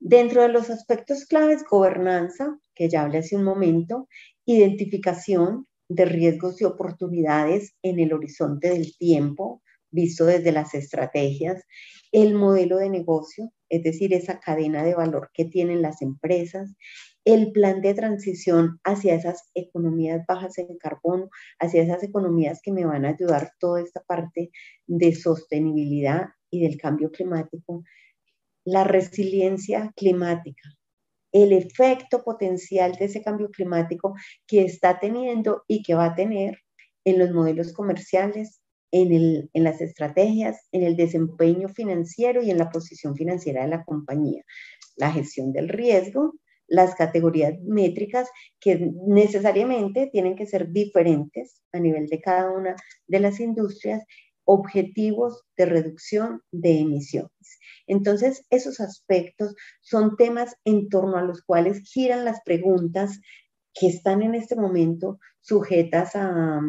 Dentro 0.00 0.40
de 0.40 0.48
los 0.48 0.70
aspectos 0.70 1.26
claves, 1.26 1.64
gobernanza, 1.70 2.58
que 2.74 2.88
ya 2.88 3.02
hablé 3.02 3.18
hace 3.18 3.36
un 3.36 3.44
momento, 3.44 4.08
identificación, 4.46 5.66
de 5.88 6.04
riesgos 6.04 6.60
y 6.60 6.64
oportunidades 6.64 7.74
en 7.82 8.00
el 8.00 8.12
horizonte 8.12 8.70
del 8.70 8.96
tiempo, 8.96 9.62
visto 9.90 10.26
desde 10.26 10.52
las 10.52 10.74
estrategias, 10.74 11.62
el 12.12 12.34
modelo 12.34 12.78
de 12.78 12.90
negocio, 12.90 13.52
es 13.68 13.82
decir, 13.82 14.14
esa 14.14 14.38
cadena 14.40 14.82
de 14.84 14.94
valor 14.94 15.30
que 15.34 15.44
tienen 15.44 15.82
las 15.82 16.02
empresas, 16.02 16.74
el 17.24 17.50
plan 17.52 17.80
de 17.80 17.94
transición 17.94 18.78
hacia 18.84 19.14
esas 19.14 19.50
economías 19.54 20.24
bajas 20.26 20.58
en 20.58 20.76
carbono, 20.78 21.28
hacia 21.58 21.82
esas 21.82 22.02
economías 22.02 22.60
que 22.62 22.72
me 22.72 22.84
van 22.84 23.04
a 23.04 23.10
ayudar 23.10 23.52
toda 23.58 23.80
esta 23.80 24.00
parte 24.02 24.50
de 24.86 25.14
sostenibilidad 25.14 26.28
y 26.50 26.62
del 26.62 26.76
cambio 26.76 27.10
climático, 27.10 27.82
la 28.64 28.84
resiliencia 28.84 29.92
climática, 29.96 30.75
el 31.42 31.52
efecto 31.52 32.24
potencial 32.24 32.92
de 32.92 33.06
ese 33.06 33.22
cambio 33.22 33.50
climático 33.50 34.14
que 34.46 34.64
está 34.64 34.98
teniendo 34.98 35.64
y 35.68 35.82
que 35.82 35.94
va 35.94 36.06
a 36.06 36.14
tener 36.14 36.58
en 37.04 37.18
los 37.18 37.30
modelos 37.32 37.72
comerciales, 37.72 38.60
en, 38.90 39.48
en, 39.52 39.64
las 39.64 39.80
estrategias, 39.80 40.66
en 40.72 40.82
el 40.82 40.96
desempeño 40.96 41.68
financiero 41.68 42.42
y 42.42 42.50
en 42.50 42.58
la 42.58 42.70
posición 42.70 43.14
financiera 43.14 43.62
de 43.62 43.68
la 43.68 43.84
compañía. 43.84 44.42
La 44.96 45.12
gestión 45.12 45.52
del 45.52 45.68
riesgo, 45.68 46.32
las 46.68 46.94
categorías 46.94 47.60
métricas 47.62 48.28
que 48.58 48.92
necesariamente 49.06 50.08
tienen 50.10 50.36
que 50.36 50.46
ser 50.46 50.72
diferentes 50.72 51.60
a 51.72 51.78
nivel 51.78 52.06
de 52.06 52.20
cada 52.20 52.50
una 52.50 52.76
de 53.06 53.20
las 53.20 53.40
industrias 53.40 54.02
objetivos 54.46 55.44
de 55.56 55.66
reducción 55.66 56.40
de 56.52 56.78
emisiones. 56.78 57.58
Entonces, 57.86 58.46
esos 58.48 58.80
aspectos 58.80 59.54
son 59.80 60.16
temas 60.16 60.56
en 60.64 60.88
torno 60.88 61.18
a 61.18 61.22
los 61.22 61.42
cuales 61.42 61.82
giran 61.82 62.24
las 62.24 62.40
preguntas 62.44 63.20
que 63.74 63.88
están 63.88 64.22
en 64.22 64.34
este 64.34 64.56
momento 64.56 65.18
sujetas 65.40 66.12
a, 66.14 66.60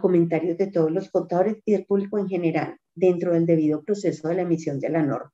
comentarios 0.00 0.56
de 0.56 0.68
todos 0.68 0.92
los 0.92 1.10
contadores 1.10 1.56
y 1.64 1.72
del 1.72 1.84
público 1.84 2.16
en 2.16 2.28
general 2.28 2.78
dentro 2.94 3.32
del 3.32 3.44
debido 3.44 3.82
proceso 3.82 4.28
de 4.28 4.36
la 4.36 4.42
emisión 4.42 4.78
de 4.78 4.88
la 4.88 5.02
norma. 5.02 5.32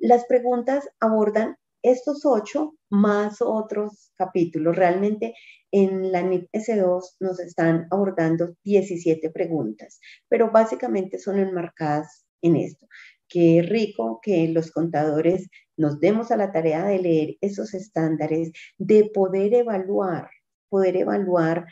Las 0.00 0.26
preguntas 0.26 0.88
abordan 0.98 1.56
estos 1.84 2.24
ocho 2.24 2.74
más 2.90 3.40
otros 3.40 4.10
capítulos. 4.16 4.74
Realmente 4.74 5.34
en 5.70 6.10
la 6.10 6.22
NIP 6.22 6.48
S2 6.52 7.16
nos 7.20 7.38
están 7.38 7.86
abordando 7.90 8.56
17 8.64 9.30
preguntas, 9.30 10.00
pero 10.28 10.50
básicamente 10.50 11.18
son 11.18 11.38
enmarcadas 11.38 12.24
en 12.42 12.56
esto. 12.56 12.88
Qué 13.28 13.62
rico 13.62 14.20
que 14.22 14.48
los 14.48 14.70
contadores 14.70 15.48
nos 15.76 16.00
demos 16.00 16.30
a 16.30 16.36
la 16.36 16.52
tarea 16.52 16.84
de 16.86 16.98
leer 16.98 17.36
esos 17.40 17.74
estándares, 17.74 18.52
de 18.78 19.10
poder 19.12 19.52
evaluar, 19.54 20.30
poder 20.70 20.96
evaluar 20.96 21.66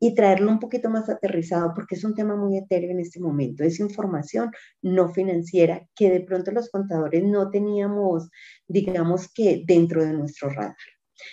y 0.00 0.14
traerlo 0.14 0.50
un 0.50 0.60
poquito 0.60 0.90
más 0.90 1.08
aterrizado, 1.08 1.72
porque 1.74 1.96
es 1.96 2.04
un 2.04 2.14
tema 2.14 2.36
muy 2.36 2.56
etéreo 2.56 2.90
en 2.90 3.00
este 3.00 3.20
momento. 3.20 3.64
Es 3.64 3.80
información 3.80 4.50
no 4.82 5.08
financiera 5.08 5.86
que 5.94 6.10
de 6.10 6.20
pronto 6.20 6.52
los 6.52 6.70
contadores 6.70 7.24
no 7.24 7.50
teníamos, 7.50 8.30
digamos 8.66 9.32
que 9.32 9.64
dentro 9.66 10.04
de 10.04 10.12
nuestro 10.12 10.50
radar. 10.50 10.76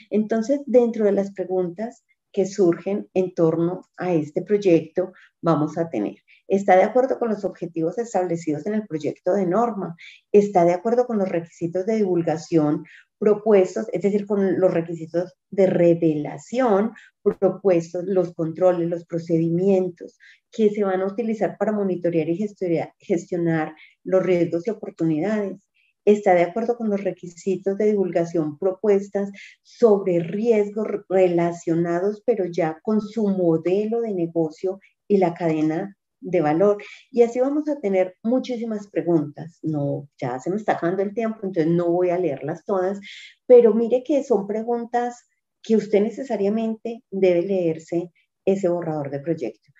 Entonces, 0.10 0.62
dentro 0.66 1.06
de 1.06 1.12
las 1.12 1.32
preguntas 1.32 2.04
que 2.32 2.46
surgen 2.46 3.08
en 3.14 3.34
torno 3.34 3.84
a 3.98 4.14
este 4.14 4.42
proyecto, 4.42 5.14
vamos 5.42 5.78
a 5.78 5.90
tener, 5.90 6.16
¿está 6.48 6.76
de 6.76 6.84
acuerdo 6.84 7.20
con 7.20 7.30
los 7.30 7.46
objetivos 7.46 7.98
establecidos 7.98 8.66
en 8.66 8.76
el 8.76 8.88
proyecto 8.88 9.34
de 9.34 9.46
norma? 9.46 9.96
¿Está 10.32 10.66
de 10.66 10.74
acuerdo 10.74 11.06
con 11.06 11.18
los 11.18 11.30
requisitos 11.30 11.86
de 11.86 11.98
divulgación 11.98 12.84
propuestos, 13.18 13.88
es 13.92 14.02
decir, 14.02 14.26
con 14.26 14.60
los 14.60 14.74
requisitos 14.74 15.34
de 15.50 15.68
revelación 15.68 16.92
propuestos, 17.24 18.04
los 18.06 18.34
controles, 18.34 18.90
los 18.90 19.06
procedimientos 19.06 20.18
que 20.52 20.70
se 20.70 20.84
van 20.84 21.02
a 21.02 21.08
utilizar 21.08 21.58
para 21.58 21.72
monitorear 21.72 22.30
y 22.30 22.48
gestionar 23.00 23.76
los 24.04 24.24
riesgos 24.24 24.68
y 24.68 24.70
oportunidades. 24.70 25.68
Está 26.06 26.36
de 26.36 26.44
acuerdo 26.44 26.78
con 26.78 26.90
los 26.90 27.04
requisitos 27.04 27.78
de 27.78 27.86
divulgación 27.86 28.60
propuestas 28.60 29.32
sobre 29.64 30.20
riesgos 30.20 30.88
relacionados, 31.10 32.22
pero 32.26 32.46
ya 32.46 32.80
con 32.84 33.02
su 33.02 33.28
modelo 33.28 34.02
de 34.02 34.14
negocio 34.14 34.80
y 35.08 35.18
la 35.18 35.34
cadena 35.34 35.98
de 36.26 36.42
valor. 36.42 36.84
Y 37.12 37.22
así 37.22 37.40
vamos 37.40 37.70
a 37.70 37.80
tener 37.80 38.16
muchísimas 38.24 38.88
preguntas. 38.90 39.60
No, 39.62 40.10
ya 40.20 40.40
se 40.40 40.50
me 40.50 40.58
está 40.58 40.74
acabando 40.74 41.04
el 41.04 41.14
tiempo, 41.14 41.40
entonces 41.44 41.72
no 41.72 41.90
voy 41.90 42.10
a 42.10 42.18
leerlas 42.18 42.66
todas, 42.66 43.00
pero 43.46 43.74
mire 43.74 44.04
que 44.04 44.24
son 44.24 44.48
preguntas 44.48 45.28
que 45.62 45.76
usted 45.76 46.02
necesariamente 46.02 47.04
debe 47.10 47.44
leerse 47.44 48.12
ese 48.44 48.68
borrador 48.68 49.10
de 49.12 49.20
proyecto. 49.20 49.72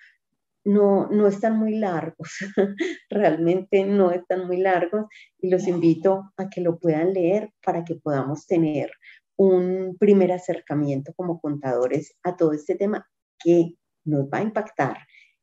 No, 0.64 1.08
no 1.10 1.28
están 1.28 1.58
muy 1.58 1.76
largos, 1.76 2.28
realmente 3.10 3.84
no 3.84 4.10
están 4.10 4.48
muy 4.48 4.56
largos 4.56 5.06
y 5.38 5.48
los 5.48 5.68
invito 5.68 6.32
a 6.36 6.48
que 6.48 6.60
lo 6.60 6.78
puedan 6.78 7.12
leer 7.12 7.50
para 7.64 7.84
que 7.84 7.94
podamos 7.94 8.46
tener 8.46 8.90
un 9.36 9.96
primer 9.98 10.32
acercamiento 10.32 11.12
como 11.14 11.40
contadores 11.40 12.16
a 12.24 12.36
todo 12.36 12.52
este 12.52 12.74
tema 12.74 13.06
que 13.38 13.74
nos 14.04 14.24
va 14.24 14.38
a 14.38 14.42
impactar 14.42 14.98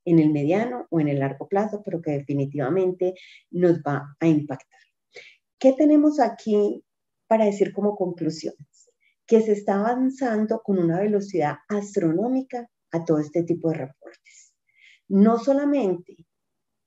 en 0.06 0.20
el 0.20 0.32
mediano 0.32 0.88
o 0.90 1.00
en 1.00 1.08
el 1.08 1.20
largo 1.20 1.48
plazo, 1.48 1.82
pero 1.84 2.02
que 2.02 2.12
definitivamente 2.12 3.14
nos 3.52 3.80
va 3.80 4.16
a 4.20 4.28
impactar. 4.28 4.80
¿Qué 5.60 5.74
tenemos 5.74 6.20
aquí 6.20 6.84
para 7.28 7.46
decir 7.46 7.74
como 7.74 7.96
conclusiones? 7.96 8.92
Que 9.26 9.42
se 9.42 9.54
está 9.54 9.80
avanzando 9.80 10.62
con 10.62 10.78
una 10.78 11.00
velocidad 11.00 11.56
astronómica 11.70 12.70
a 12.92 13.06
todo 13.06 13.20
este 13.20 13.44
tipo 13.44 13.70
de 13.70 13.78
reportes. 13.78 14.54
No 15.08 15.40
solamente 15.40 16.26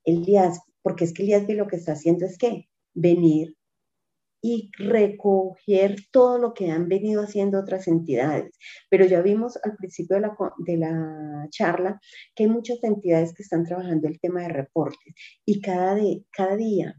el 0.05 0.29
IASB, 0.29 0.61
porque 0.83 1.05
es 1.05 1.13
que 1.13 1.23
el 1.23 1.31
IASB 1.31 1.51
lo 1.53 1.67
que 1.67 1.77
está 1.77 1.93
haciendo 1.93 2.27
es 2.27 2.39
que 2.39 2.69
venir 2.95 3.57
y 4.49 4.71
recoger 4.79 5.97
todo 6.13 6.39
lo 6.39 6.55
que 6.55 6.71
han 6.71 6.89
venido 6.89 7.23
haciendo 7.23 7.59
otras 7.59 7.89
entidades. 7.89 8.57
Pero 8.89 9.05
ya 9.05 9.21
vimos 9.21 9.59
al 9.65 9.75
principio 9.75 10.15
de 10.15 10.23
la, 10.23 10.37
de 10.59 10.77
la 10.77 11.49
charla 11.51 12.01
que 12.33 12.45
hay 12.45 12.49
muchas 12.49 12.79
entidades 12.85 13.35
que 13.35 13.43
están 13.43 13.65
trabajando 13.65 14.07
el 14.07 14.21
tema 14.21 14.43
de 14.43 14.51
reportes 14.51 15.15
y 15.45 15.61
cada, 15.61 15.97
de, 15.97 16.23
cada 16.31 16.55
día 16.55 16.95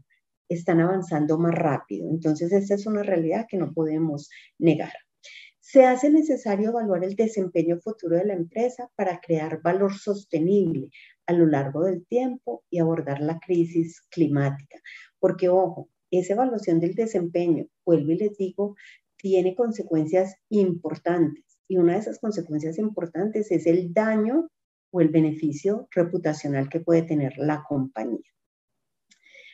están 0.46 0.80
avanzando 0.82 1.38
más 1.38 1.54
rápido. 1.54 2.10
Entonces, 2.10 2.52
esta 2.52 2.74
es 2.74 2.84
una 2.86 3.02
realidad 3.02 3.46
que 3.48 3.56
no 3.56 3.72
podemos 3.72 4.28
negar. 4.58 4.92
Se 5.58 5.86
hace 5.86 6.10
necesario 6.10 6.68
evaluar 6.68 7.02
el 7.02 7.16
desempeño 7.16 7.78
futuro 7.80 8.16
de 8.16 8.26
la 8.26 8.34
empresa 8.34 8.90
para 8.94 9.20
crear 9.20 9.62
valor 9.62 9.94
sostenible 9.94 10.90
a 11.24 11.32
lo 11.32 11.46
largo 11.46 11.84
del 11.84 12.04
tiempo 12.04 12.62
y 12.68 12.78
abordar 12.78 13.22
la 13.22 13.38
crisis 13.38 14.02
climática. 14.10 14.78
Porque, 15.18 15.48
ojo, 15.48 15.88
esa 16.10 16.34
evaluación 16.34 16.80
del 16.80 16.94
desempeño, 16.94 17.66
vuelvo 17.84 18.12
y 18.12 18.18
les 18.18 18.36
digo, 18.36 18.76
tiene 19.16 19.54
consecuencias 19.54 20.36
importantes. 20.48 21.44
Y 21.68 21.76
una 21.76 21.94
de 21.94 22.00
esas 22.00 22.18
consecuencias 22.18 22.78
importantes 22.78 23.50
es 23.50 23.66
el 23.66 23.92
daño 23.92 24.48
o 24.90 25.00
el 25.00 25.08
beneficio 25.08 25.88
reputacional 25.90 26.68
que 26.68 26.80
puede 26.80 27.02
tener 27.02 27.36
la 27.36 27.62
compañía. 27.68 28.30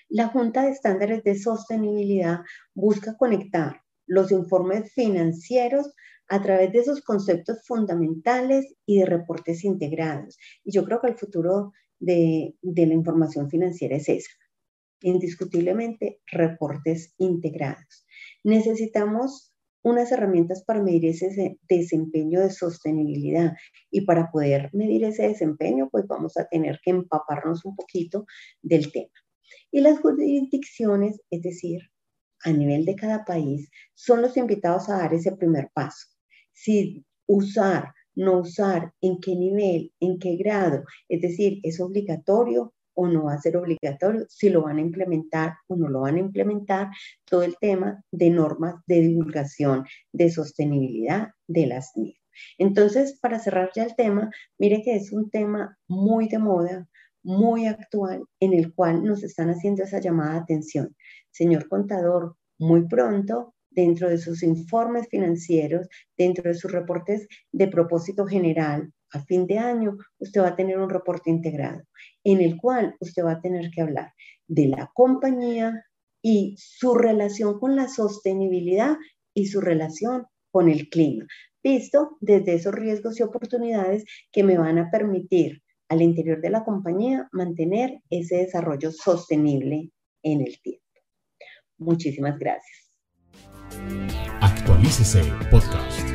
La 0.09 0.29
Junta 0.29 0.63
de 0.63 0.71
Estándares 0.71 1.25
de 1.25 1.37
Sostenibilidad 1.37 2.41
busca 2.75 3.17
conectar 3.17 3.81
los 4.07 4.31
informes 4.31 4.93
financieros 4.93 5.93
a 6.29 6.41
través 6.43 6.73
de 6.73 6.81
esos 6.81 7.01
conceptos 7.03 7.67
fundamentales 7.67 8.75
y 8.87 8.99
de 8.99 9.07
reportes 9.07 9.65
integrados. 9.65 10.39
Y 10.63 10.73
yo 10.73 10.85
creo 10.85 11.01
que 11.01 11.09
el 11.09 11.19
futuro 11.19 11.73
de, 11.99 12.55
la 12.63 12.95
información 12.95 13.51
financiera 13.51 13.97
es 13.97 14.09
esa 14.09 14.31
indiscutiblemente 15.05 16.21
reportes 16.27 17.15
integrados. 17.19 18.07
Necesitamos 18.43 19.53
unas 19.83 20.11
herramientas 20.11 20.65
para 20.65 20.83
medir 20.83 21.05
ese 21.05 21.59
desempeño 21.69 22.41
de 22.41 22.51
sostenibilidad 22.51 23.53
y 23.91 24.01
para 24.01 24.31
poder 24.31 24.71
medir 24.73 25.05
ese 25.05 25.29
desempeño, 25.29 25.91
pues 25.91 26.07
vamos 26.09 26.39
a 26.39 26.47
tener 26.49 26.81
que 26.83 26.91
empaparnos 26.91 27.65
un 27.67 27.77
poquito 27.77 28.25
del 28.63 28.91
tema. 28.91 29.13
Y 29.71 29.83
las 29.83 30.01
jurisdicciones, 30.01 31.21
es 31.31 31.43
decir, 31.43 31.83
a 32.45 32.53
nivel 32.53 32.87
de 32.87 32.97
cada 32.97 33.25
país, 33.27 33.69
son 33.93 34.23
los 34.23 34.37
invitados 34.39 34.89
a 34.89 34.97
dar 34.99 35.13
ese 35.13 35.33
primer 35.33 35.69
paso. 35.75 36.09
Si 36.53 37.05
usar, 37.27 37.93
no 38.15 38.41
usar, 38.41 38.93
en 39.03 39.21
qué 39.21 39.37
nivel, 39.37 39.93
en 40.01 40.19
qué 40.19 40.37
grado, 40.37 40.85
es 41.11 41.21
decir, 41.21 41.61
es 41.63 41.79
obligatorio 41.79 42.73
o 42.95 43.09
no 43.09 43.25
va 43.25 43.35
a 43.35 43.41
ser 43.41 43.57
obligatorio, 43.57 44.27
si 44.29 44.51
lo 44.51 44.63
van 44.63 44.79
a 44.79 44.83
implementar 44.83 45.55
o 45.69 45.77
no 45.77 45.89
lo 45.89 46.01
van 46.03 46.17
a 46.17 46.21
implementar, 46.21 46.89
todo 47.25 47.43
el 47.43 47.57
tema 47.61 48.03
de 48.11 48.31
normas 48.31 48.77
de 48.87 49.01
divulgación 49.01 49.85
de 50.13 50.31
sostenibilidad 50.31 51.29
de 51.47 51.67
las 51.67 51.93
NIF. 51.97 52.17
Entonces, 52.59 53.19
para 53.21 53.39
cerrar 53.39 53.71
ya 53.75 53.85
el 53.85 53.95
tema, 53.95 54.31
mire 54.59 54.83
que 54.83 54.97
es 54.97 55.13
un 55.13 55.31
tema 55.31 55.77
muy 55.89 56.29
de 56.29 56.39
moda, 56.39 56.89
muy 57.23 57.67
actual, 57.67 58.25
en 58.41 58.53
el 58.53 58.75
cual 58.75 59.03
nos 59.03 59.23
están 59.23 59.51
haciendo 59.51 59.83
esa 59.83 60.01
llamada 60.01 60.35
de 60.35 60.41
atención. 60.41 60.97
Señor 61.31 61.69
contador, 61.69 62.37
muy 62.59 62.87
pronto 62.87 63.55
dentro 63.71 64.09
de 64.09 64.19
sus 64.19 64.43
informes 64.43 65.09
financieros, 65.09 65.89
dentro 66.17 66.45
de 66.45 66.55
sus 66.55 66.71
reportes 66.71 67.27
de 67.51 67.69
propósito 67.69 68.27
general, 68.27 68.93
a 69.15 69.21
fin 69.25 69.47
de 69.47 69.59
año, 69.59 69.97
usted 70.19 70.43
va 70.43 70.49
a 70.49 70.57
tener 70.57 70.79
un 70.79 70.91
reporte 70.91 71.31
integrado 71.31 71.83
en 72.25 72.41
el 72.41 72.57
cual 72.57 72.97
usted 73.01 73.25
va 73.25 73.33
a 73.33 73.41
tener 73.41 73.71
que 73.71 73.83
hablar 73.83 74.13
de 74.47 74.69
la 74.69 74.91
compañía 74.95 75.85
y 76.23 76.57
su 76.59 76.95
relación 76.95 77.59
con 77.59 77.77
la 77.77 77.89
sostenibilidad 77.89 78.97
y 79.35 79.47
su 79.47 79.61
relación 79.61 80.27
con 80.51 80.69
el 80.69 80.89
clima, 80.89 81.27
visto 81.63 82.17
desde 82.21 82.55
esos 82.55 82.75
riesgos 82.75 83.19
y 83.19 83.23
oportunidades 83.23 84.05
que 84.33 84.45
me 84.45 84.57
van 84.57 84.79
a 84.79 84.91
permitir 84.91 85.63
al 85.89 86.03
interior 86.03 86.41
de 86.41 86.51
la 86.51 86.65
compañía 86.65 87.29
mantener 87.33 88.01
ese 88.11 88.37
desarrollo 88.37 88.91
sostenible 88.91 89.91
en 90.23 90.41
el 90.41 90.61
tiempo. 90.63 90.85
Muchísimas 91.79 92.39
gracias. 92.39 92.91
Actualícese 94.41 95.23
podcast. 95.51 96.14